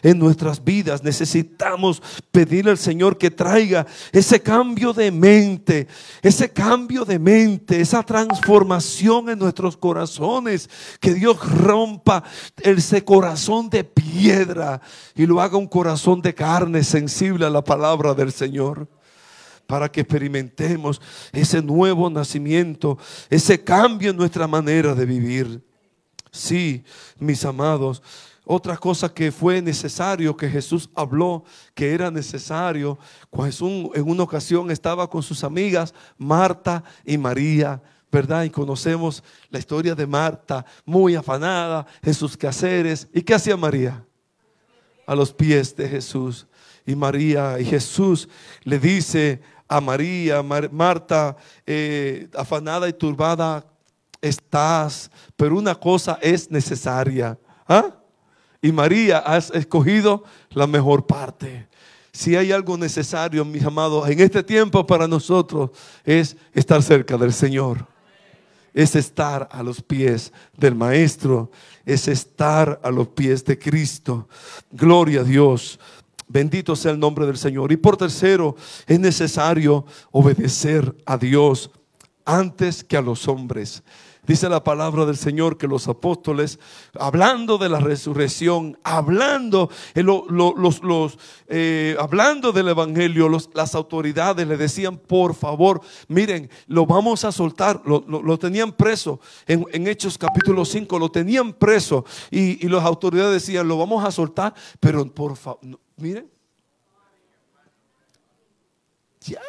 en 0.01 0.19
nuestras 0.19 0.63
vidas. 0.63 1.03
Necesitamos 1.03 2.01
pedirle 2.31 2.71
al 2.71 2.77
Señor 2.77 3.17
que 3.17 3.31
traiga 3.31 3.85
ese 4.11 4.41
cambio 4.41 4.93
de 4.93 5.11
mente, 5.11 5.87
ese 6.21 6.51
cambio 6.51 7.05
de 7.05 7.19
mente, 7.19 7.81
esa 7.81 8.03
transformación 8.03 9.29
en 9.29 9.39
nuestros 9.39 9.77
corazones. 9.77 10.69
Que 10.99 11.13
Dios 11.13 11.37
rompa 11.61 12.23
ese 12.61 13.03
corazón 13.03 13.69
de 13.69 13.83
piedra 13.83 14.81
y 15.15 15.25
lo 15.25 15.41
haga 15.41 15.57
un 15.57 15.67
corazón 15.67 16.21
de 16.21 16.33
carne 16.33 16.83
sensible 16.83 17.45
a 17.45 17.49
la 17.49 17.63
palabra 17.63 18.13
del 18.13 18.31
Señor 18.31 18.87
para 19.67 19.91
que 19.91 20.01
experimentemos 20.01 20.99
ese 21.31 21.61
nuevo 21.61 22.09
nacimiento, 22.09 22.97
ese 23.29 23.63
cambio 23.63 24.09
en 24.09 24.17
nuestra 24.17 24.47
manera 24.47 24.95
de 24.95 25.05
vivir. 25.05 25.63
Sí, 26.31 26.83
mis 27.19 27.43
amados, 27.45 28.01
otra 28.51 28.75
cosa 28.77 29.13
que 29.13 29.31
fue 29.31 29.61
necesario, 29.61 30.35
que 30.35 30.49
Jesús 30.49 30.89
habló 30.95 31.43
que 31.75 31.93
era 31.93 32.09
necesario, 32.09 32.97
cuando 33.29 33.91
en 33.93 34.09
una 34.09 34.23
ocasión 34.23 34.71
estaba 34.71 35.07
con 35.07 35.21
sus 35.21 35.43
amigas, 35.43 35.93
Marta 36.17 36.83
y 37.05 37.15
María, 37.15 37.79
¿verdad? 38.11 38.45
Y 38.45 38.49
conocemos 38.49 39.23
la 39.51 39.59
historia 39.59 39.93
de 39.93 40.07
Marta, 40.07 40.65
muy 40.83 41.13
afanada 41.13 41.85
en 42.01 42.11
sus 42.15 42.35
quehaceres. 42.35 43.07
¿Y 43.13 43.21
qué 43.21 43.35
hacía 43.35 43.55
María? 43.55 44.03
A 45.05 45.13
los 45.13 45.31
pies 45.31 45.75
de 45.75 45.87
Jesús. 45.87 46.47
Y 46.87 46.95
María 46.95 47.59
y 47.59 47.65
Jesús 47.65 48.27
le 48.63 48.79
dice 48.79 49.43
a 49.67 49.79
María, 49.79 50.41
Marta, 50.41 51.37
eh, 51.67 52.27
afanada 52.35 52.89
y 52.89 52.93
turbada 52.93 53.63
estás, 54.19 55.11
pero 55.35 55.55
una 55.55 55.75
cosa 55.75 56.17
es 56.19 56.49
necesaria. 56.49 57.37
¿Ah? 57.67 57.98
Y 58.61 58.71
María 58.71 59.19
has 59.19 59.51
escogido 59.51 60.23
la 60.51 60.67
mejor 60.67 61.05
parte. 61.05 61.67
si 62.11 62.35
hay 62.35 62.51
algo 62.51 62.77
necesario, 62.77 63.45
mis 63.45 63.63
amados, 63.63 64.09
en 64.09 64.19
este 64.19 64.43
tiempo 64.43 64.85
para 64.85 65.07
nosotros 65.07 65.69
es 66.03 66.35
estar 66.53 66.81
cerca 66.83 67.17
del 67.17 67.31
Señor. 67.31 67.87
Es 68.73 68.95
estar 68.95 69.47
a 69.51 69.63
los 69.63 69.81
pies 69.81 70.33
del 70.57 70.75
Maestro. 70.75 71.51
Es 71.85 72.07
estar 72.07 72.79
a 72.83 72.91
los 72.91 73.07
pies 73.09 73.45
de 73.45 73.57
Cristo. 73.57 74.27
Gloria 74.71 75.21
a 75.21 75.23
Dios. 75.23 75.79
Bendito 76.27 76.75
sea 76.75 76.91
el 76.91 76.99
nombre 76.99 77.25
del 77.25 77.37
Señor. 77.37 77.71
Y 77.71 77.77
por 77.77 77.97
tercero, 77.97 78.55
es 78.85 78.99
necesario 78.99 79.85
obedecer 80.11 80.95
a 81.05 81.17
Dios 81.17 81.71
antes 82.25 82.83
que 82.83 82.97
a 82.97 83.01
los 83.01 83.27
hombres. 83.27 83.81
Dice 84.29 84.47
la 84.47 84.63
palabra 84.63 85.07
del 85.07 85.17
Señor 85.17 85.57
que 85.57 85.67
los 85.67 85.87
apóstoles, 85.87 86.59
hablando 86.93 87.57
de 87.57 87.67
la 87.67 87.79
resurrección, 87.79 88.77
hablando, 88.83 89.71
eh, 89.95 90.03
los, 90.03 91.17
eh, 91.47 91.95
hablando 91.97 92.51
del 92.51 92.67
Evangelio, 92.67 93.27
las 93.55 93.73
autoridades 93.73 94.47
le 94.47 94.55
decían, 94.55 94.97
por 94.99 95.33
favor, 95.33 95.81
miren, 96.09 96.47
lo 96.67 96.85
vamos 96.85 97.25
a 97.25 97.31
soltar. 97.31 97.81
Lo, 97.85 98.37
tenían 98.37 98.71
preso 98.71 99.19
en, 99.47 99.87
Hechos 99.87 100.15
capítulo 100.15 100.63
5, 100.63 100.99
lo 100.99 101.09
tenían 101.09 101.51
preso. 101.51 102.05
Y, 102.29 102.63
y 102.63 102.69
las 102.69 102.85
autoridades 102.85 103.33
decían, 103.33 103.67
lo 103.67 103.79
vamos 103.79 104.05
a 104.05 104.11
soltar, 104.11 104.53
pero 104.79 105.11
por 105.11 105.37
favor, 105.37 105.59
miren. 105.97 106.29
Ya, 109.21 109.41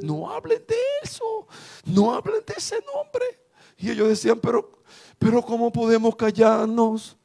no 0.00 0.32
hablen 0.32 0.64
de 0.66 0.76
eso, 1.02 1.46
no 1.84 2.14
hablen 2.14 2.40
de 2.46 2.54
ese 2.56 2.82
nombre. 2.90 3.43
Y 3.76 3.90
ellos 3.90 4.08
decían, 4.08 4.38
pero, 4.40 4.70
pero 5.18 5.42
¿cómo 5.42 5.72
podemos 5.72 6.14
callarnos? 6.16 7.16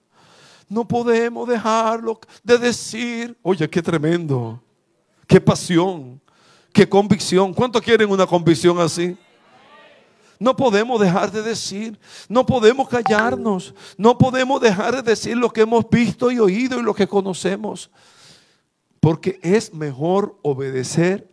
No 0.68 0.88
podemos 0.88 1.48
dejarlo 1.48 2.20
de 2.44 2.58
decir. 2.58 3.38
Oye, 3.42 3.70
qué 3.70 3.82
tremendo. 3.82 4.62
Qué 5.28 5.42
pasión. 5.42 6.22
Qué 6.72 6.88
convicción. 6.88 7.54
¿Cuántos 7.54 7.82
quieren 7.82 8.10
una 8.10 8.28
convicción 8.28 8.80
así? 8.80 9.18
No 10.40 10.56
podemos 10.56 11.02
dejar 11.02 11.32
de 11.32 11.42
decir, 11.42 12.00
no 12.30 12.46
podemos 12.46 12.88
callarnos, 12.88 13.76
no 13.98 14.18
podemos 14.18 14.62
dejar 14.62 14.96
de 14.96 15.02
decir 15.02 15.36
lo 15.36 15.50
que 15.50 15.62
hemos 15.62 15.90
visto 15.90 16.32
y 16.32 16.40
oído 16.40 16.80
y 16.80 16.84
lo 16.84 16.94
que 16.94 17.06
conocemos. 17.06 17.92
Porque 19.02 19.38
es 19.44 19.74
mejor 19.74 20.38
obedecer, 20.42 21.30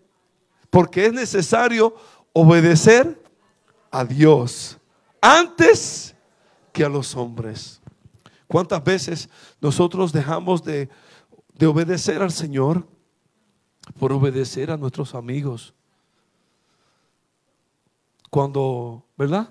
porque 0.71 1.07
es 1.07 1.13
necesario 1.13 1.95
obedecer 2.33 3.23
a 3.93 4.05
Dios 4.05 4.77
antes 5.27 6.15
que 6.73 6.85
a 6.85 6.89
los 6.89 7.17
hombres. 7.17 7.81
¿Cuántas 8.47 8.83
veces 8.85 9.29
nosotros 9.61 10.13
dejamos 10.13 10.63
de, 10.63 10.89
obedecer 11.67 12.23
al 12.23 12.31
Señor 12.31 12.87
por 13.99 14.13
obedecer 14.13 14.71
a 14.71 14.77
nuestros 14.77 15.17
amigos? 15.17 15.75
Cuando, 18.31 19.05
¿verdad? 19.17 19.49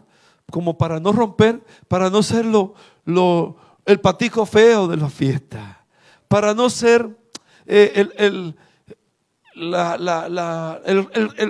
Como 0.49 0.77
para 0.77 0.99
no 0.99 1.11
romper, 1.11 1.61
para 1.89 2.09
no 2.09 2.23
ser 2.23 2.45
lo, 2.45 2.75
el 3.85 3.99
patico 3.99 4.45
feo 4.45 4.87
de 4.87 4.95
la 4.95 5.09
fiesta, 5.09 5.85
para 6.29 6.53
no 6.53 6.69
ser 6.69 7.17
eh, 7.65 7.91
el, 7.95 8.13
el, 8.17 8.55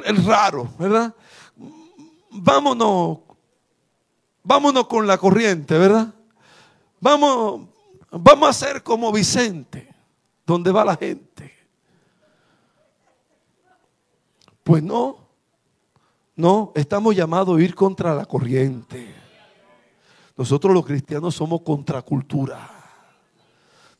el, 0.05 0.25
raro, 0.25 0.69
¿verdad? 0.79 1.13
Vámonos 2.31 3.24
vámonos 4.45 4.87
con 4.87 5.05
la 5.05 5.17
corriente, 5.17 5.77
¿verdad? 5.77 6.13
Vamos, 7.01 7.67
vamos 8.11 8.49
a 8.49 8.53
ser 8.53 8.83
como 8.83 9.11
Vicente, 9.11 9.93
donde 10.45 10.71
va 10.71 10.85
la 10.85 10.95
gente. 10.95 11.53
Pues 14.63 14.81
no, 14.81 15.17
no, 16.35 16.71
estamos 16.75 17.15
llamados 17.15 17.59
a 17.59 17.61
ir 17.61 17.75
contra 17.75 18.15
la 18.15 18.25
corriente. 18.25 19.13
Nosotros 20.37 20.73
los 20.73 20.85
cristianos 20.85 21.35
somos 21.35 21.61
contracultura. 21.61 22.71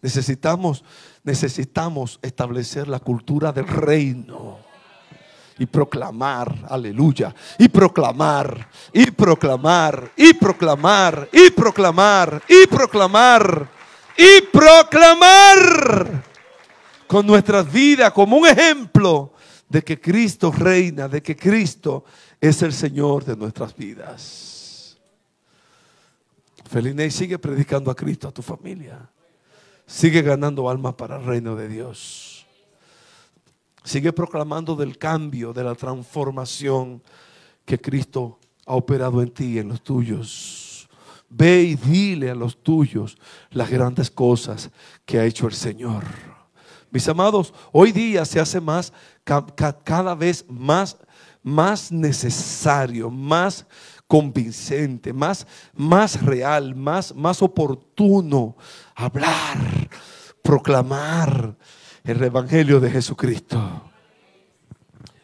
Necesitamos, 0.01 0.83
necesitamos 1.23 2.19
establecer 2.21 2.87
la 2.87 2.99
cultura 2.99 3.51
del 3.51 3.67
reino 3.67 4.57
y 5.57 5.65
proclamar, 5.65 6.65
aleluya, 6.69 7.33
y 7.57 7.69
proclamar, 7.69 8.69
y 8.93 9.04
proclamar, 9.15 10.11
y 10.15 10.33
proclamar, 10.33 11.29
y 11.31 11.49
proclamar, 11.51 12.41
y 12.47 12.67
proclamar, 12.67 13.69
y 14.17 14.41
proclamar 14.51 16.23
con 17.07 17.25
nuestras 17.25 17.71
vidas 17.71 18.11
como 18.11 18.37
un 18.37 18.47
ejemplo 18.47 19.33
de 19.69 19.83
que 19.83 19.99
Cristo 19.99 20.51
reina, 20.51 21.07
de 21.07 21.21
que 21.21 21.35
Cristo 21.35 22.05
es 22.39 22.61
el 22.61 22.73
Señor 22.73 23.25
de 23.25 23.35
nuestras 23.35 23.75
vidas. 23.75 24.97
Felinei, 26.69 27.11
sigue 27.11 27.37
predicando 27.39 27.91
a 27.91 27.95
Cristo 27.95 28.27
a 28.27 28.31
tu 28.31 28.41
familia. 28.41 29.09
Sigue 29.85 30.21
ganando 30.21 30.69
almas 30.69 30.95
para 30.95 31.17
el 31.17 31.25
reino 31.25 31.55
de 31.55 31.67
Dios. 31.67 32.45
Sigue 33.83 34.11
proclamando 34.11 34.75
del 34.75 34.97
cambio, 34.97 35.53
de 35.53 35.63
la 35.63 35.75
transformación 35.75 37.03
que 37.65 37.79
Cristo 37.79 38.39
ha 38.65 38.73
operado 38.73 39.21
en 39.21 39.29
ti 39.29 39.59
en 39.59 39.69
los 39.69 39.81
tuyos. 39.81 40.89
Ve 41.29 41.63
y 41.63 41.75
dile 41.75 42.31
a 42.31 42.35
los 42.35 42.61
tuyos 42.61 43.17
las 43.51 43.69
grandes 43.69 44.09
cosas 44.09 44.69
que 45.05 45.19
ha 45.19 45.25
hecho 45.25 45.47
el 45.47 45.53
Señor. 45.53 46.03
Mis 46.91 47.07
amados, 47.09 47.53
hoy 47.71 47.91
día 47.91 48.23
se 48.23 48.39
hace 48.39 48.61
más, 48.61 48.93
cada 49.83 50.15
vez 50.15 50.45
más, 50.47 50.97
más 51.43 51.91
necesario, 51.91 53.09
más 53.09 53.65
convincente, 54.07 55.11
más, 55.11 55.45
más 55.73 56.21
real, 56.21 56.75
más, 56.75 57.13
más 57.13 57.41
oportuno 57.41 58.55
hablar, 58.95 59.89
proclamar 60.41 61.57
el 62.03 62.23
Evangelio 62.23 62.79
de 62.79 62.91
Jesucristo. 62.91 63.91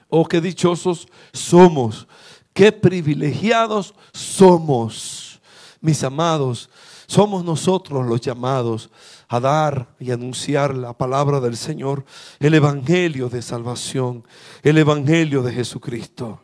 Oh, 0.10 0.26
qué 0.26 0.42
dichosos 0.42 1.08
somos, 1.32 2.08
qué 2.54 2.72
privilegiados 2.72 3.94
somos, 4.14 5.42
mis 5.80 6.04
amados. 6.04 6.70
Somos 7.08 7.44
nosotros 7.44 8.08
los 8.08 8.22
llamados 8.22 8.90
a 9.28 9.40
dar 9.40 9.96
y 10.00 10.12
anunciar 10.12 10.76
la 10.76 10.94
palabra 10.94 11.42
del 11.42 11.58
Señor, 11.58 12.06
el 12.40 12.54
Evangelio 12.54 13.28
de 13.28 13.42
salvación, 13.42 14.26
el 14.64 14.78
Evangelio 14.78 15.42
de 15.42 15.52
Jesucristo. 15.52 16.42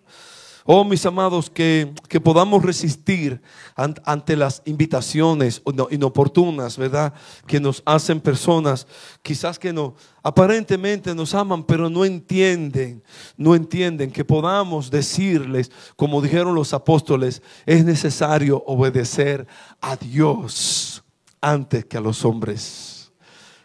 Oh, 0.70 0.84
mis 0.84 1.06
amados, 1.06 1.50
que, 1.50 1.94
podamos 2.22 2.62
resistir 2.62 3.42
ante 3.74 4.36
las 4.36 4.62
invitaciones 4.66 5.62
inoportunas, 5.92 6.78
¿verdad? 6.78 7.14
Que 7.46 7.58
nos 7.58 7.82
hacen 7.86 8.20
personas, 8.20 8.86
quizás 9.22 9.58
que 9.58 9.72
no, 9.72 9.96
aparentemente 10.22 11.16
nos 11.16 11.34
aman, 11.34 11.64
pero 11.64 11.90
no 11.90 12.04
entienden, 12.04 13.02
no 13.38 13.56
entienden, 13.56 14.12
que 14.12 14.26
podamos 14.26 14.92
decirles, 14.92 15.72
como 15.96 16.22
dijeron 16.22 16.54
los 16.54 16.74
apóstoles, 16.74 17.42
es 17.66 17.86
necesario 17.86 18.62
obedecer 18.68 19.48
a 19.80 19.96
Dios 19.96 21.02
antes 21.40 21.86
que 21.86 21.96
a 21.96 22.02
los 22.02 22.26
hombres. 22.26 23.10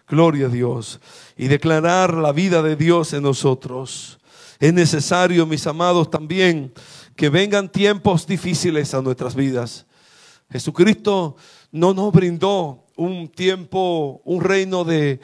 Gloria 0.06 0.46
a 0.46 0.50
Dios. 0.50 1.00
Y 1.36 1.48
declarar 1.48 2.14
la 2.14 2.30
vida 2.30 2.62
de 2.62 2.76
Dios 2.76 3.12
en 3.12 3.24
nosotros. 3.24 4.20
Es 4.62 4.72
necesario, 4.72 5.44
mis 5.44 5.66
amados, 5.66 6.08
también 6.08 6.72
que 7.16 7.28
vengan 7.28 7.68
tiempos 7.68 8.24
difíciles 8.24 8.94
a 8.94 9.02
nuestras 9.02 9.34
vidas. 9.34 9.86
Jesucristo 10.52 11.34
no 11.72 11.92
nos 11.92 12.12
brindó 12.12 12.86
un 12.96 13.26
tiempo, 13.26 14.22
un 14.24 14.40
reino 14.40 14.84
de, 14.84 15.18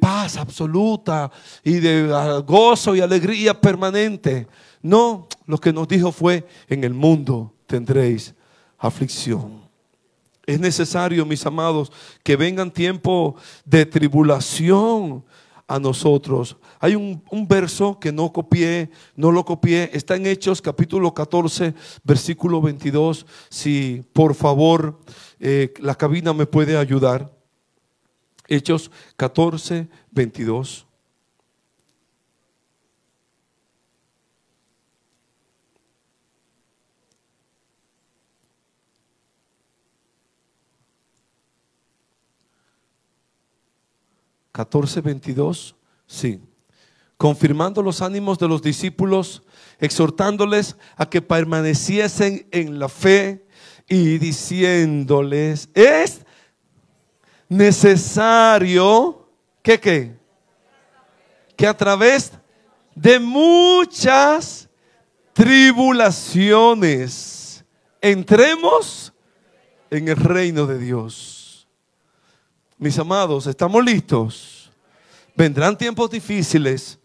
paz 0.00 0.38
absoluta 0.38 1.30
y 1.62 1.72
de 1.72 2.42
gozo 2.46 2.96
y 2.96 3.02
alegría 3.02 3.60
permanente. 3.60 4.48
No, 4.80 5.28
lo 5.44 5.58
que 5.58 5.70
nos 5.70 5.86
dijo 5.86 6.10
fue, 6.10 6.48
en 6.66 6.82
el 6.82 6.94
mundo 6.94 7.52
tendréis 7.66 8.34
aflicción. 8.78 9.68
Es 10.46 10.58
necesario, 10.58 11.26
mis 11.26 11.44
amados, 11.44 11.92
que 12.22 12.36
vengan 12.36 12.70
tiempos 12.70 13.34
de 13.66 13.84
tribulación 13.84 15.26
a 15.68 15.78
nosotros. 15.78 16.56
Hay 16.80 16.94
un, 16.96 17.22
verso 17.46 18.00
que 18.00 18.10
no 18.10 18.32
copié, 18.32 18.90
no 19.14 19.30
lo 19.30 19.44
copié, 19.44 19.90
está 19.92 20.16
en 20.16 20.26
Hechos 20.26 20.62
capítulo 20.62 21.12
14, 21.12 21.74
versículo 22.02 22.60
22. 22.62 23.26
Si 23.50 24.02
por 24.14 24.34
favor 24.34 24.98
eh, 25.38 25.72
la 25.80 25.94
cabina 25.94 26.32
me 26.32 26.46
puede 26.46 26.76
ayudar. 26.76 27.30
Hechos 28.48 28.90
14, 29.16 29.88
22. 30.10 30.87
14, 44.58 45.00
22, 45.02 45.76
sí. 46.04 46.40
confirmando 47.16 47.80
los 47.80 48.02
ánimos 48.02 48.40
de 48.40 48.48
los 48.48 48.60
discípulos, 48.60 49.44
exhortándoles 49.78 50.74
a 50.96 51.08
que 51.08 51.22
permaneciesen 51.22 52.48
en 52.50 52.80
la 52.80 52.88
fe 52.88 53.46
y 53.88 54.18
diciéndoles, 54.18 55.68
es 55.74 56.26
necesario 57.48 59.28
que? 59.62 60.16
Que 61.54 61.68
a 61.68 61.76
través 61.76 62.32
de 62.96 63.20
muchas 63.20 64.68
tribulaciones 65.34 67.64
entremos 68.00 69.12
en 69.88 70.08
el 70.08 70.16
reino 70.16 70.66
de 70.66 70.80
Dios. 70.80 71.37
Mis 72.80 72.96
amados, 72.96 73.48
¿estamos 73.48 73.84
listos? 73.84 74.70
Vendrán 75.34 75.76
tiempos 75.76 76.08
difíciles, 76.08 76.96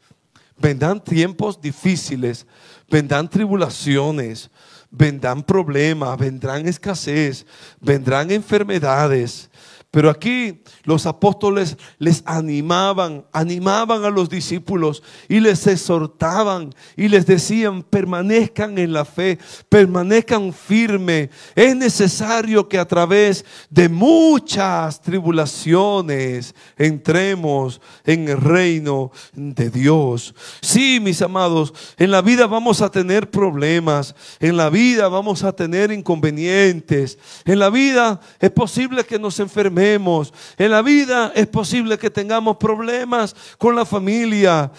vendrán 0.55 1.03
tiempos 1.03 1.59
difíciles, 1.59 2.45
vendrán 2.87 3.27
tribulaciones, 3.27 4.51
vendrán 4.91 5.41
problemas, 5.41 6.15
vendrán 6.19 6.67
escasez, 6.67 7.43
vendrán 7.79 8.29
enfermedades, 8.29 9.49
pero 9.93 10.09
aquí 10.09 10.63
los 10.85 11.05
apóstoles 11.05 11.77
les 11.99 12.23
animaban, 12.25 13.27
animaban 13.31 14.03
a 14.03 14.09
los 14.09 14.27
discípulos 14.27 15.03
y 15.29 15.39
les 15.39 15.67
exhortaban 15.67 16.73
y 16.97 17.09
les 17.09 17.27
decían, 17.27 17.83
permanezcan 17.83 18.79
en 18.79 18.91
la 18.91 19.05
fe, 19.05 19.37
permanezcan 19.69 20.51
firmes. 20.51 21.29
Es 21.53 21.75
necesario 21.75 22.67
que 22.67 22.79
a 22.79 22.87
través 22.87 23.45
de 23.69 23.87
muchas 23.87 24.99
tribulaciones 24.99 26.55
entremos 26.75 27.79
en 28.03 28.29
el 28.29 28.41
reino 28.41 29.11
de 29.33 29.69
Dios. 29.69 30.33
Sí, 30.59 30.99
mis 30.99 31.21
amados, 31.21 31.71
en 31.97 32.09
la 32.09 32.23
vida 32.23 32.47
vamos 32.47 32.81
a 32.81 32.89
tener 32.89 33.29
problemas, 33.29 34.15
en 34.39 34.57
la 34.57 34.71
vida 34.71 35.07
vamos 35.07 35.43
a 35.43 35.51
tener 35.51 35.91
inconvenientes, 35.91 37.19
en 37.45 37.59
la 37.59 37.69
vida 37.69 38.19
es 38.39 38.49
posible 38.49 39.03
que 39.03 39.19
nos 39.19 39.39
enfermemos 39.39 39.82
en 39.83 40.71
la 40.71 40.81
vida 40.81 41.31
es 41.35 41.47
posible 41.47 41.97
que 41.97 42.09
tengamos 42.09 42.57
problemas 42.57 43.35
con 43.57 43.75
la 43.75 43.85
familia. 43.85 44.71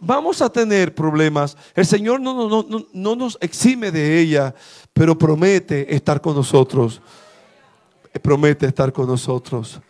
Vamos 0.00 0.42
a 0.42 0.50
tener 0.50 0.94
problemas. 0.94 1.56
El 1.74 1.86
Señor 1.86 2.20
no, 2.20 2.48
no, 2.48 2.66
no, 2.68 2.86
no 2.92 3.16
nos 3.16 3.38
exime 3.40 3.90
de 3.90 4.20
ella, 4.20 4.54
pero 4.92 5.16
promete 5.16 5.94
estar 5.94 6.20
con 6.20 6.34
nosotros. 6.34 7.00
Promete 8.22 8.66
estar 8.66 8.92
con 8.92 9.06
nosotros. 9.06 9.80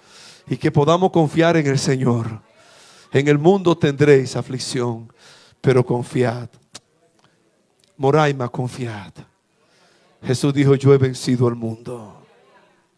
Y 0.48 0.56
que 0.56 0.70
podamos 0.70 1.10
confiar 1.10 1.56
en 1.56 1.66
el 1.66 1.78
Señor. 1.78 2.40
En 3.12 3.28
el 3.28 3.38
mundo 3.38 3.76
tendréis 3.76 4.36
aflicción, 4.36 5.12
pero 5.60 5.84
confiad. 5.84 6.48
Moraima, 7.96 8.48
confiad. 8.48 9.12
Jesús 10.22 10.52
dijo, 10.52 10.74
yo 10.74 10.92
he 10.92 10.98
vencido 10.98 11.46
al 11.46 11.54
mundo. 11.54 12.15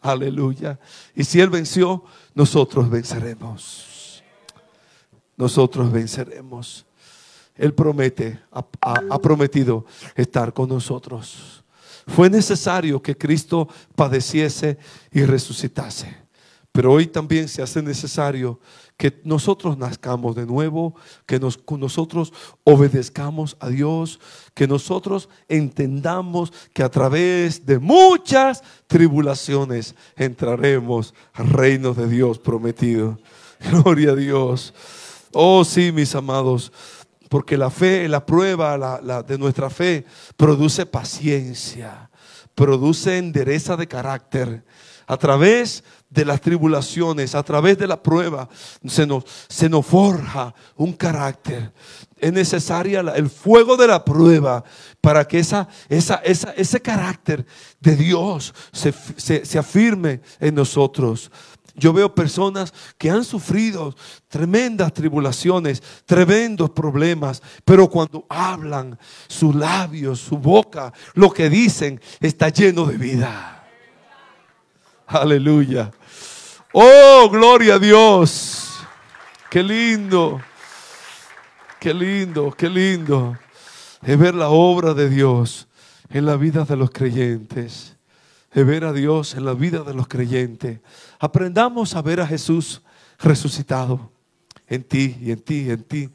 Aleluya. 0.01 0.79
Y 1.15 1.23
si 1.23 1.39
Él 1.39 1.49
venció, 1.49 2.03
nosotros 2.33 2.89
venceremos. 2.89 4.23
Nosotros 5.35 5.91
venceremos. 5.91 6.85
Él 7.55 7.73
promete, 7.73 8.39
ha, 8.51 9.19
prometido 9.19 9.85
estar 10.15 10.53
con 10.53 10.69
nosotros. 10.69 11.63
Fue 12.07 12.29
necesario 12.29 13.01
que 13.01 13.17
Cristo 13.17 13.67
padeciese 13.95 14.77
y 15.11 15.23
resucitase. 15.23 16.15
Pero 16.71 16.93
hoy 16.93 17.07
también 17.07 17.49
se 17.49 17.61
hace 17.61 17.81
necesario 17.81 18.59
que 18.99 19.21
nosotros 19.23 19.77
nazcamos 19.77 20.35
de 20.35 20.45
nuevo, 20.45 20.93
que 21.25 21.39
nosotros 21.39 22.33
obedezcamos 22.65 23.55
a 23.61 23.69
Dios, 23.69 24.19
que 24.53 24.67
nosotros 24.67 25.29
entendamos 25.47 26.51
que 26.73 26.83
a 26.83 26.89
través 26.89 27.65
de 27.65 27.79
muchas 27.79 28.61
tribulaciones 28.87 29.95
entraremos 30.17 31.13
al 31.31 31.47
reino 31.47 31.93
de 31.93 32.09
Dios 32.09 32.39
prometido. 32.39 33.17
Gloria 33.71 34.11
a 34.11 34.15
Dios. 34.15 34.73
Oh 35.31 35.63
sí, 35.63 35.93
mis 35.93 36.13
amados, 36.13 36.69
porque 37.29 37.57
la 37.57 37.69
fe, 37.69 38.09
la 38.09 38.25
prueba 38.25 38.99
de 39.23 39.37
nuestra 39.37 39.69
fe 39.69 40.03
produce 40.35 40.85
paciencia, 40.85 42.09
produce 42.53 43.17
endereza 43.17 43.77
de 43.77 43.87
carácter. 43.87 44.65
A 45.09 45.17
través 45.17 45.83
de 46.07 46.23
las 46.23 46.39
tribulaciones, 46.39 47.33
a 47.33 47.41
través 47.41 47.79
de 47.79 47.87
la 47.87 48.01
prueba, 48.01 48.47
se 48.85 49.07
nos, 49.07 49.23
se 49.47 49.67
nos 49.67 49.83
forja 49.83 50.53
un 50.75 50.93
carácter. 50.93 51.73
Es 52.19 52.31
necesaria 52.31 52.99
el 52.99 53.27
fuego 53.27 53.75
de 53.75 53.87
la 53.87 54.05
prueba 54.05 54.63
para 55.01 55.27
que 55.27 55.39
esa, 55.39 55.67
esa, 55.89 56.21
ese 56.23 56.79
carácter 56.79 57.43
de 57.79 57.95
Dios 57.95 58.53
se, 58.71 58.93
se 59.43 59.57
afirme 59.57 60.21
en 60.39 60.53
nosotros. 60.53 61.31
Yo 61.73 61.91
veo 61.91 62.13
personas 62.13 62.71
que 62.99 63.09
han 63.09 63.23
sufrido 63.23 63.95
tremendas 64.27 64.93
tribulaciones, 64.93 65.81
tremendos 66.05 66.69
problemas, 66.69 67.41
pero 67.65 67.89
cuando 67.89 68.27
hablan, 68.29 68.99
sus 69.27 69.55
labios, 69.55 70.19
su 70.19 70.37
boca, 70.37 70.93
lo 71.15 71.31
que 71.31 71.49
dicen 71.49 71.99
está 72.19 72.49
lleno 72.49 72.85
de 72.85 72.97
vida. 72.97 73.58
Aleluya. 75.09 75.91
Oh, 76.71 77.29
gloria 77.31 77.75
a 77.75 77.79
Dios. 77.79 78.79
Qué 79.49 79.63
lindo. 79.63 80.39
Qué 81.79 81.95
lindo, 81.95 82.53
qué 82.55 82.69
lindo. 82.69 83.35
Es 84.03 84.19
ver 84.19 84.35
la 84.35 84.49
obra 84.49 84.93
de 84.93 85.09
Dios 85.09 85.67
en 86.11 86.27
la 86.27 86.35
vida 86.35 86.63
de 86.63 86.75
los 86.75 86.91
creyentes. 86.91 87.95
Es 88.51 88.65
ver 88.67 88.85
a 88.85 88.93
Dios 88.93 89.33
en 89.33 89.45
la 89.45 89.53
vida 89.53 89.79
de 89.79 89.95
los 89.95 90.07
creyentes. 90.07 90.79
Aprendamos 91.19 91.95
a 91.95 92.03
ver 92.03 92.21
a 92.21 92.27
Jesús 92.27 92.83
resucitado 93.17 94.11
en 94.67 94.83
ti 94.83 95.17
y 95.19 95.31
en 95.31 95.39
ti 95.39 95.61
y 95.61 95.71
en 95.71 95.83
ti. 95.83 96.09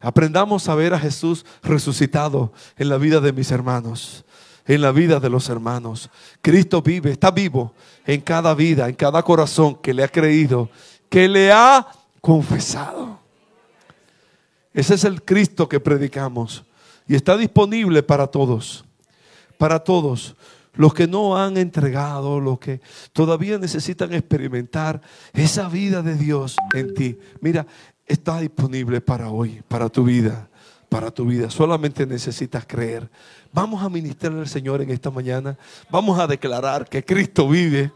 Aprendamos 0.00 0.68
a 0.68 0.74
ver 0.74 0.92
a 0.92 0.98
Jesús 0.98 1.46
resucitado 1.62 2.52
en 2.76 2.88
la 2.88 2.98
vida 2.98 3.20
de 3.20 3.32
mis 3.32 3.52
hermanos 3.52 4.24
en 4.66 4.80
la 4.80 4.92
vida 4.92 5.20
de 5.20 5.30
los 5.30 5.48
hermanos. 5.48 6.10
Cristo 6.40 6.82
vive, 6.82 7.12
está 7.12 7.30
vivo 7.30 7.74
en 8.06 8.20
cada 8.20 8.54
vida, 8.54 8.88
en 8.88 8.94
cada 8.94 9.22
corazón 9.22 9.76
que 9.76 9.94
le 9.94 10.04
ha 10.04 10.08
creído, 10.08 10.70
que 11.08 11.28
le 11.28 11.52
ha 11.52 11.86
confesado. 12.20 13.18
Ese 14.72 14.94
es 14.94 15.04
el 15.04 15.22
Cristo 15.22 15.68
que 15.68 15.80
predicamos 15.80 16.64
y 17.06 17.14
está 17.14 17.36
disponible 17.36 18.02
para 18.02 18.26
todos, 18.26 18.84
para 19.58 19.78
todos. 19.78 20.34
Los 20.76 20.92
que 20.92 21.06
no 21.06 21.38
han 21.38 21.56
entregado, 21.56 22.40
los 22.40 22.58
que 22.58 22.80
todavía 23.12 23.58
necesitan 23.58 24.12
experimentar 24.12 25.00
esa 25.32 25.68
vida 25.68 26.02
de 26.02 26.16
Dios 26.16 26.56
en 26.74 26.94
ti. 26.94 27.16
Mira, 27.40 27.64
está 28.06 28.40
disponible 28.40 29.00
para 29.00 29.30
hoy, 29.30 29.62
para 29.68 29.88
tu 29.88 30.02
vida 30.02 30.48
para 30.94 31.10
tu 31.10 31.24
vida. 31.24 31.50
Solamente 31.50 32.06
necesitas 32.06 32.64
creer. 32.64 33.10
Vamos 33.52 33.82
a 33.82 33.88
ministrarle 33.88 34.38
al 34.38 34.48
Señor 34.48 34.80
en 34.80 34.90
esta 34.90 35.10
mañana. 35.10 35.58
Vamos 35.90 36.20
a 36.20 36.28
declarar 36.28 36.88
que 36.88 37.04
Cristo 37.04 37.48
vive. 37.48 37.90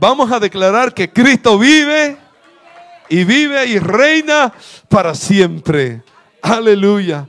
Vamos 0.00 0.32
a 0.32 0.40
declarar 0.40 0.92
que 0.92 1.12
Cristo 1.12 1.56
vive 1.56 2.16
y 3.08 3.22
vive 3.22 3.64
y 3.66 3.78
reina 3.78 4.52
para 4.88 5.14
siempre. 5.14 6.02
Aleluya. 6.42 7.28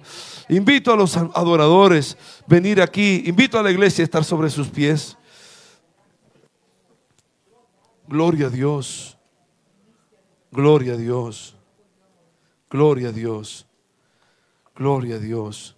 Invito 0.49 0.91
a 0.91 0.95
los 0.95 1.15
adoradores 1.15 2.17
a 2.41 2.45
venir 2.47 2.81
aquí. 2.81 3.25
Invito 3.27 3.59
a 3.59 3.61
la 3.61 3.69
iglesia 3.69 4.01
a 4.01 4.05
estar 4.05 4.23
sobre 4.23 4.49
sus 4.49 4.69
pies. 4.69 5.15
Gloria 8.07 8.47
a 8.47 8.49
Dios. 8.49 9.19
Gloria 10.51 10.93
a 10.93 10.97
Dios. 10.97 11.55
Gloria 12.71 13.09
a 13.09 13.11
Dios. 13.11 13.67
Gloria 14.77 15.15
a 15.15 15.19
Dios. 15.19 15.77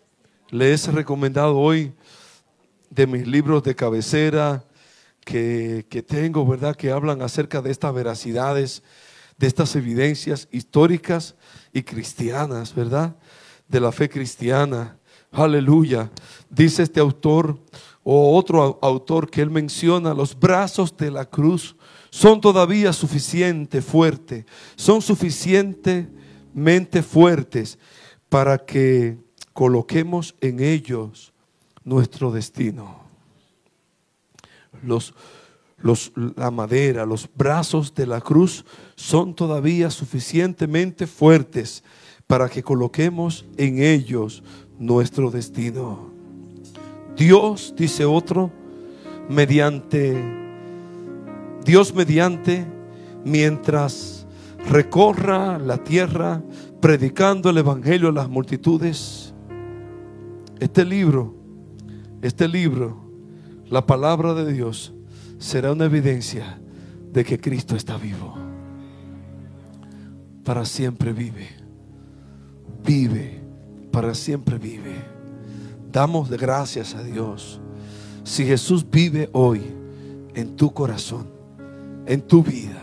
Les 0.50 0.88
he 0.88 0.92
recomendado 0.92 1.60
hoy 1.60 1.94
de 2.90 3.06
mis 3.06 3.28
libros 3.28 3.62
de 3.62 3.76
cabecera 3.76 4.66
que, 5.24 5.86
tengo, 6.08 6.48
¿verdad? 6.48 6.76
Que 6.76 6.90
hablan 6.90 7.22
acerca 7.22 7.62
de 7.62 7.70
estas 7.70 7.94
veracidades, 7.94 8.82
de 9.38 9.46
estas 9.46 9.76
evidencias 9.76 10.48
históricas 10.52 11.36
y 11.72 11.84
cristianas, 11.84 12.74
¿verdad? 12.74 13.16
De 13.68 13.80
la 13.80 13.92
fe 13.92 14.10
cristiana. 14.10 14.98
Aleluya. 15.32 16.10
Dice 16.50 16.82
este 16.82 17.00
autor 17.00 17.60
o 18.04 18.36
otro 18.36 18.80
autor 18.82 19.30
que 19.30 19.44
él 19.44 19.52
menciona, 19.52 20.16
los 20.16 20.40
brazos 20.40 20.98
de 20.98 21.12
la 21.12 21.26
cruz 21.26 21.76
son 22.10 22.42
todavía 22.42 22.92
suficiente 22.94 23.84
fuerte, 23.84 24.48
son 24.76 25.04
suficientemente 25.04 27.04
fuertes 27.04 27.78
para 28.30 28.58
que 28.58 29.18
coloquemos 29.54 30.36
en 30.42 30.60
ellos 30.60 31.34
nuestro 31.84 32.32
destino. 32.32 33.02
Los, 34.84 35.14
los, 35.78 36.12
la 36.36 36.52
madera, 36.52 37.06
los 37.06 37.30
brazos 37.34 37.94
de 37.96 38.06
la 38.06 38.22
cruz 38.22 38.66
son 38.96 39.34
todavía 39.34 39.90
suficientemente 39.90 41.08
fuertes 41.08 41.84
para 42.28 42.50
que 42.50 42.62
coloquemos 42.62 43.46
en 43.58 43.82
ellos 43.82 44.44
nuestro 44.78 45.32
destino. 45.32 46.12
Dios, 47.16 47.74
dice 47.76 48.06
otro, 48.06 48.52
mediante, 49.30 50.16
Dios 51.64 51.96
mediante, 51.96 52.68
mientras 53.24 54.28
recorra 54.70 55.58
la 55.58 55.84
tierra 55.84 56.44
predicando 56.88 57.50
el 57.50 57.58
Evangelio 57.58 58.08
a 58.08 58.12
las 58.14 58.30
multitudes, 58.30 59.34
este 60.58 60.86
libro, 60.86 61.36
este 62.22 62.48
libro, 62.48 63.12
la 63.70 63.86
palabra 63.86 64.34
de 64.34 64.54
Dios, 64.54 64.94
será 65.38 65.74
una 65.74 65.84
evidencia 65.84 66.62
de 67.12 67.26
que 67.26 67.42
Cristo 67.42 67.76
está 67.76 67.98
vivo. 67.98 68.36
Para 70.46 70.64
siempre 70.64 71.12
vive. 71.12 71.50
Vive. 72.86 73.42
Para 73.92 74.16
siempre 74.16 74.58
vive. 74.58 74.96
Damos 75.92 76.30
gracias 76.30 76.96
a 76.96 77.04
Dios. 77.04 77.60
Si 78.24 78.46
Jesús 78.46 78.90
vive 78.90 79.30
hoy 79.34 79.62
en 80.36 80.56
tu 80.56 80.74
corazón, 80.74 81.28
en 82.06 82.22
tu 82.22 82.42
vida. 82.42 82.82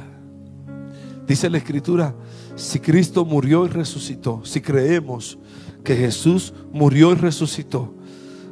Dice 1.27 1.49
la 1.49 1.57
Escritura, 1.57 2.15
si 2.57 2.79
Cristo 2.79 3.25
murió 3.25 3.67
y 3.67 3.69
resucitó, 3.69 4.45
si 4.45 4.61
creemos 4.61 5.39
que 5.83 5.97
Jesús 5.97 6.55
murió 6.73 7.13
y 7.13 7.17
resucitó, 7.17 7.95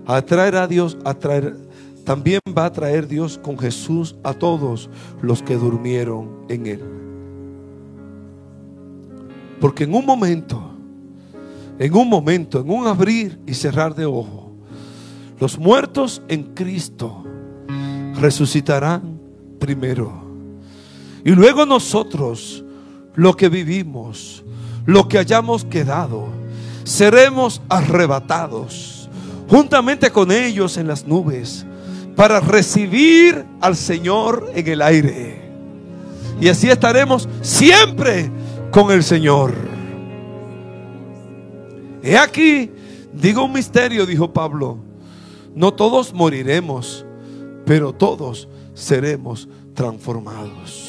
atraer 0.07 0.57
a 0.57 0.67
Dios, 0.67 0.99
atraer 1.05 1.57
también 2.05 2.41
va 2.57 2.67
a 2.67 2.73
traer 2.73 3.07
Dios 3.07 3.39
con 3.39 3.59
Jesús 3.59 4.17
a 4.25 4.35
todos 4.35 4.91
los 5.21 5.43
que 5.43 5.57
durmieron 5.57 6.45
en 6.49 6.67
Él. 6.67 6.81
Porque 9.61 9.85
en 9.85 9.95
un 9.95 10.05
momento, 10.05 10.61
en 11.79 11.95
un 11.95 12.09
momento, 12.09 12.61
en 12.61 12.71
un 12.71 12.87
abrir 12.87 13.39
y 13.47 13.55
cerrar 13.55 13.95
de 13.95 14.05
ojo, 14.05 14.51
los 15.39 15.59
muertos 15.59 16.23
en 16.29 16.55
Cristo 16.55 17.25
resucitarán 18.17 19.21
primero. 19.61 20.13
Y 21.25 21.31
luego 21.31 21.65
nosotros, 21.65 22.62
lo 23.15 23.37
que 23.37 23.49
vivimos, 23.49 24.43
lo 24.87 25.09
que 25.09 25.19
hayamos 25.19 25.65
quedado, 25.65 26.29
seremos 26.85 27.63
arrebatados 27.69 29.09
juntamente 29.49 30.11
con 30.11 30.33
ellos 30.33 30.77
en 30.77 30.87
las 30.87 31.07
nubes 31.07 31.67
para 32.17 32.41
recibir 32.41 33.45
al 33.61 33.77
Señor 33.77 34.51
en 34.55 34.67
el 34.67 34.83
aire. 34.83 35.43
Y 36.41 36.49
así 36.49 36.69
estaremos 36.69 37.29
siempre 37.41 38.31
con 38.71 38.91
el 38.91 39.03
Señor. 39.03 39.55
He 42.03 42.17
aquí, 42.17 42.71
digo 43.13 43.45
un 43.45 43.53
misterio, 43.53 44.07
dijo 44.07 44.33
Pablo. 44.33 44.79
No 45.55 45.73
todos 45.73 46.13
moriremos, 46.13 47.05
pero 47.65 47.93
todos 47.93 48.49
seremos 48.75 49.49
transformados. 49.75 50.82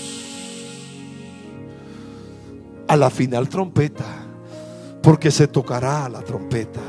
A 2.87 2.97
la 2.97 3.09
final 3.09 3.49
trompeta, 3.49 4.05
porque 5.01 5.31
se 5.31 5.47
tocará 5.47 6.07
la 6.09 6.21
trompeta. 6.21 6.81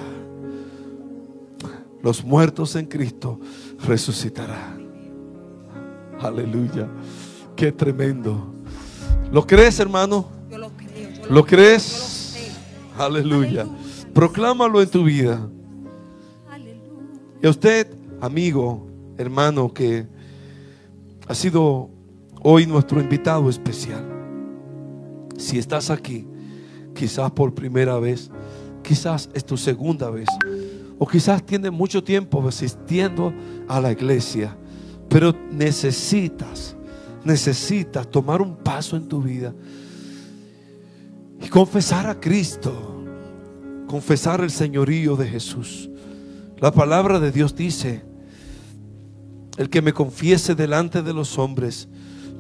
Los 2.02 2.22
muertos 2.24 2.76
en 2.76 2.86
Cristo 2.86 3.40
resucitará. 3.86 4.76
Aleluya. 6.20 6.88
Qué 7.56 7.72
tremendo. 7.72 8.52
¿Lo 9.32 9.46
crees, 9.46 9.78
hermano? 9.80 10.26
Yo 10.50 10.58
lo 10.58 10.70
creo. 10.70 11.10
yo 11.10 11.30
¿Lo 11.30 11.46
crees? 11.46 11.86
yo 11.92 11.98
lo 11.98 12.06
sé. 12.06 13.02
Aleluya. 13.02 13.66
Proclámalo 14.12 14.82
en 14.82 14.88
tu 14.88 15.04
vida. 15.04 15.48
Aleluya. 16.50 16.82
Y 17.42 17.46
a 17.46 17.50
usted, 17.50 17.88
amigo, 18.20 18.86
hermano, 19.16 19.72
que 19.72 20.06
ha 21.26 21.34
sido 21.34 21.88
hoy 22.42 22.66
nuestro 22.66 23.00
invitado 23.00 23.48
especial. 23.48 24.13
Si 25.36 25.58
estás 25.58 25.90
aquí, 25.90 26.26
quizás 26.94 27.30
por 27.32 27.54
primera 27.54 27.98
vez, 27.98 28.30
quizás 28.82 29.28
es 29.34 29.44
tu 29.44 29.56
segunda 29.56 30.10
vez, 30.10 30.28
o 30.98 31.06
quizás 31.06 31.44
tienes 31.44 31.72
mucho 31.72 32.02
tiempo 32.02 32.46
asistiendo 32.46 33.32
a 33.68 33.80
la 33.80 33.92
iglesia, 33.92 34.56
pero 35.08 35.34
necesitas, 35.50 36.76
necesitas 37.24 38.08
tomar 38.10 38.40
un 38.40 38.56
paso 38.56 38.96
en 38.96 39.08
tu 39.08 39.20
vida 39.22 39.54
y 41.42 41.48
confesar 41.48 42.06
a 42.06 42.20
Cristo, 42.20 43.04
confesar 43.86 44.40
el 44.40 44.50
señorío 44.50 45.16
de 45.16 45.26
Jesús. 45.26 45.90
La 46.58 46.72
palabra 46.72 47.18
de 47.18 47.32
Dios 47.32 47.54
dice, 47.54 48.04
el 49.56 49.68
que 49.68 49.82
me 49.82 49.92
confiese 49.92 50.54
delante 50.54 51.02
de 51.02 51.12
los 51.12 51.38
hombres, 51.38 51.88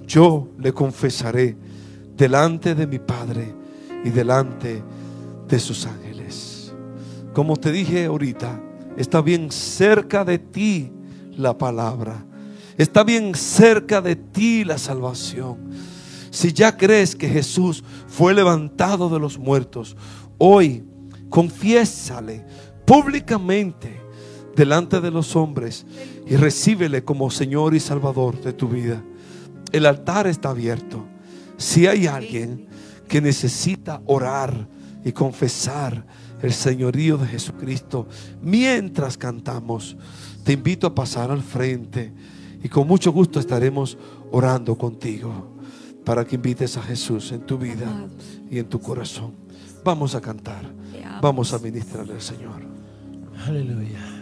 yo 0.06 0.48
le 0.58 0.72
confesaré 0.72 1.56
delante 2.16 2.74
de 2.74 2.86
mi 2.86 2.98
Padre 2.98 3.54
y 4.04 4.10
delante 4.10 4.82
de 5.48 5.58
sus 5.58 5.86
ángeles. 5.86 6.72
Como 7.32 7.56
te 7.56 7.72
dije 7.72 8.06
ahorita, 8.06 8.60
está 8.96 9.20
bien 9.20 9.50
cerca 9.50 10.24
de 10.24 10.38
ti 10.38 10.92
la 11.36 11.56
palabra. 11.56 12.24
Está 12.76 13.04
bien 13.04 13.34
cerca 13.34 14.00
de 14.00 14.16
ti 14.16 14.64
la 14.64 14.78
salvación. 14.78 15.58
Si 16.30 16.52
ya 16.52 16.76
crees 16.76 17.14
que 17.14 17.28
Jesús 17.28 17.84
fue 18.08 18.34
levantado 18.34 19.08
de 19.08 19.20
los 19.20 19.38
muertos, 19.38 19.96
hoy 20.38 20.84
confiésale 21.28 22.44
públicamente 22.84 24.00
delante 24.56 25.00
de 25.00 25.10
los 25.10 25.34
hombres 25.36 25.86
y 26.26 26.36
recíbele 26.36 27.04
como 27.04 27.30
Señor 27.30 27.74
y 27.74 27.80
Salvador 27.80 28.40
de 28.40 28.52
tu 28.52 28.68
vida. 28.68 29.02
El 29.72 29.86
altar 29.86 30.26
está 30.26 30.50
abierto. 30.50 31.04
Si 31.56 31.86
hay 31.86 32.06
alguien 32.06 32.66
que 33.08 33.20
necesita 33.20 34.02
orar 34.06 34.68
y 35.04 35.12
confesar 35.12 36.06
el 36.42 36.52
señorío 36.52 37.16
de 37.16 37.26
Jesucristo 37.26 38.06
mientras 38.42 39.16
cantamos, 39.16 39.96
te 40.44 40.52
invito 40.52 40.86
a 40.86 40.94
pasar 40.94 41.30
al 41.30 41.42
frente 41.42 42.12
y 42.62 42.68
con 42.68 42.86
mucho 42.86 43.12
gusto 43.12 43.40
estaremos 43.40 43.96
orando 44.30 44.76
contigo 44.76 45.54
para 46.04 46.24
que 46.26 46.36
invites 46.36 46.76
a 46.76 46.82
Jesús 46.82 47.32
en 47.32 47.40
tu 47.46 47.58
vida 47.58 48.06
y 48.50 48.58
en 48.58 48.66
tu 48.66 48.80
corazón. 48.80 49.32
Vamos 49.84 50.14
a 50.14 50.20
cantar, 50.20 50.64
vamos 51.20 51.52
a 51.52 51.58
ministrarle 51.58 52.14
al 52.14 52.22
Señor. 52.22 52.62
Aleluya. 53.46 54.13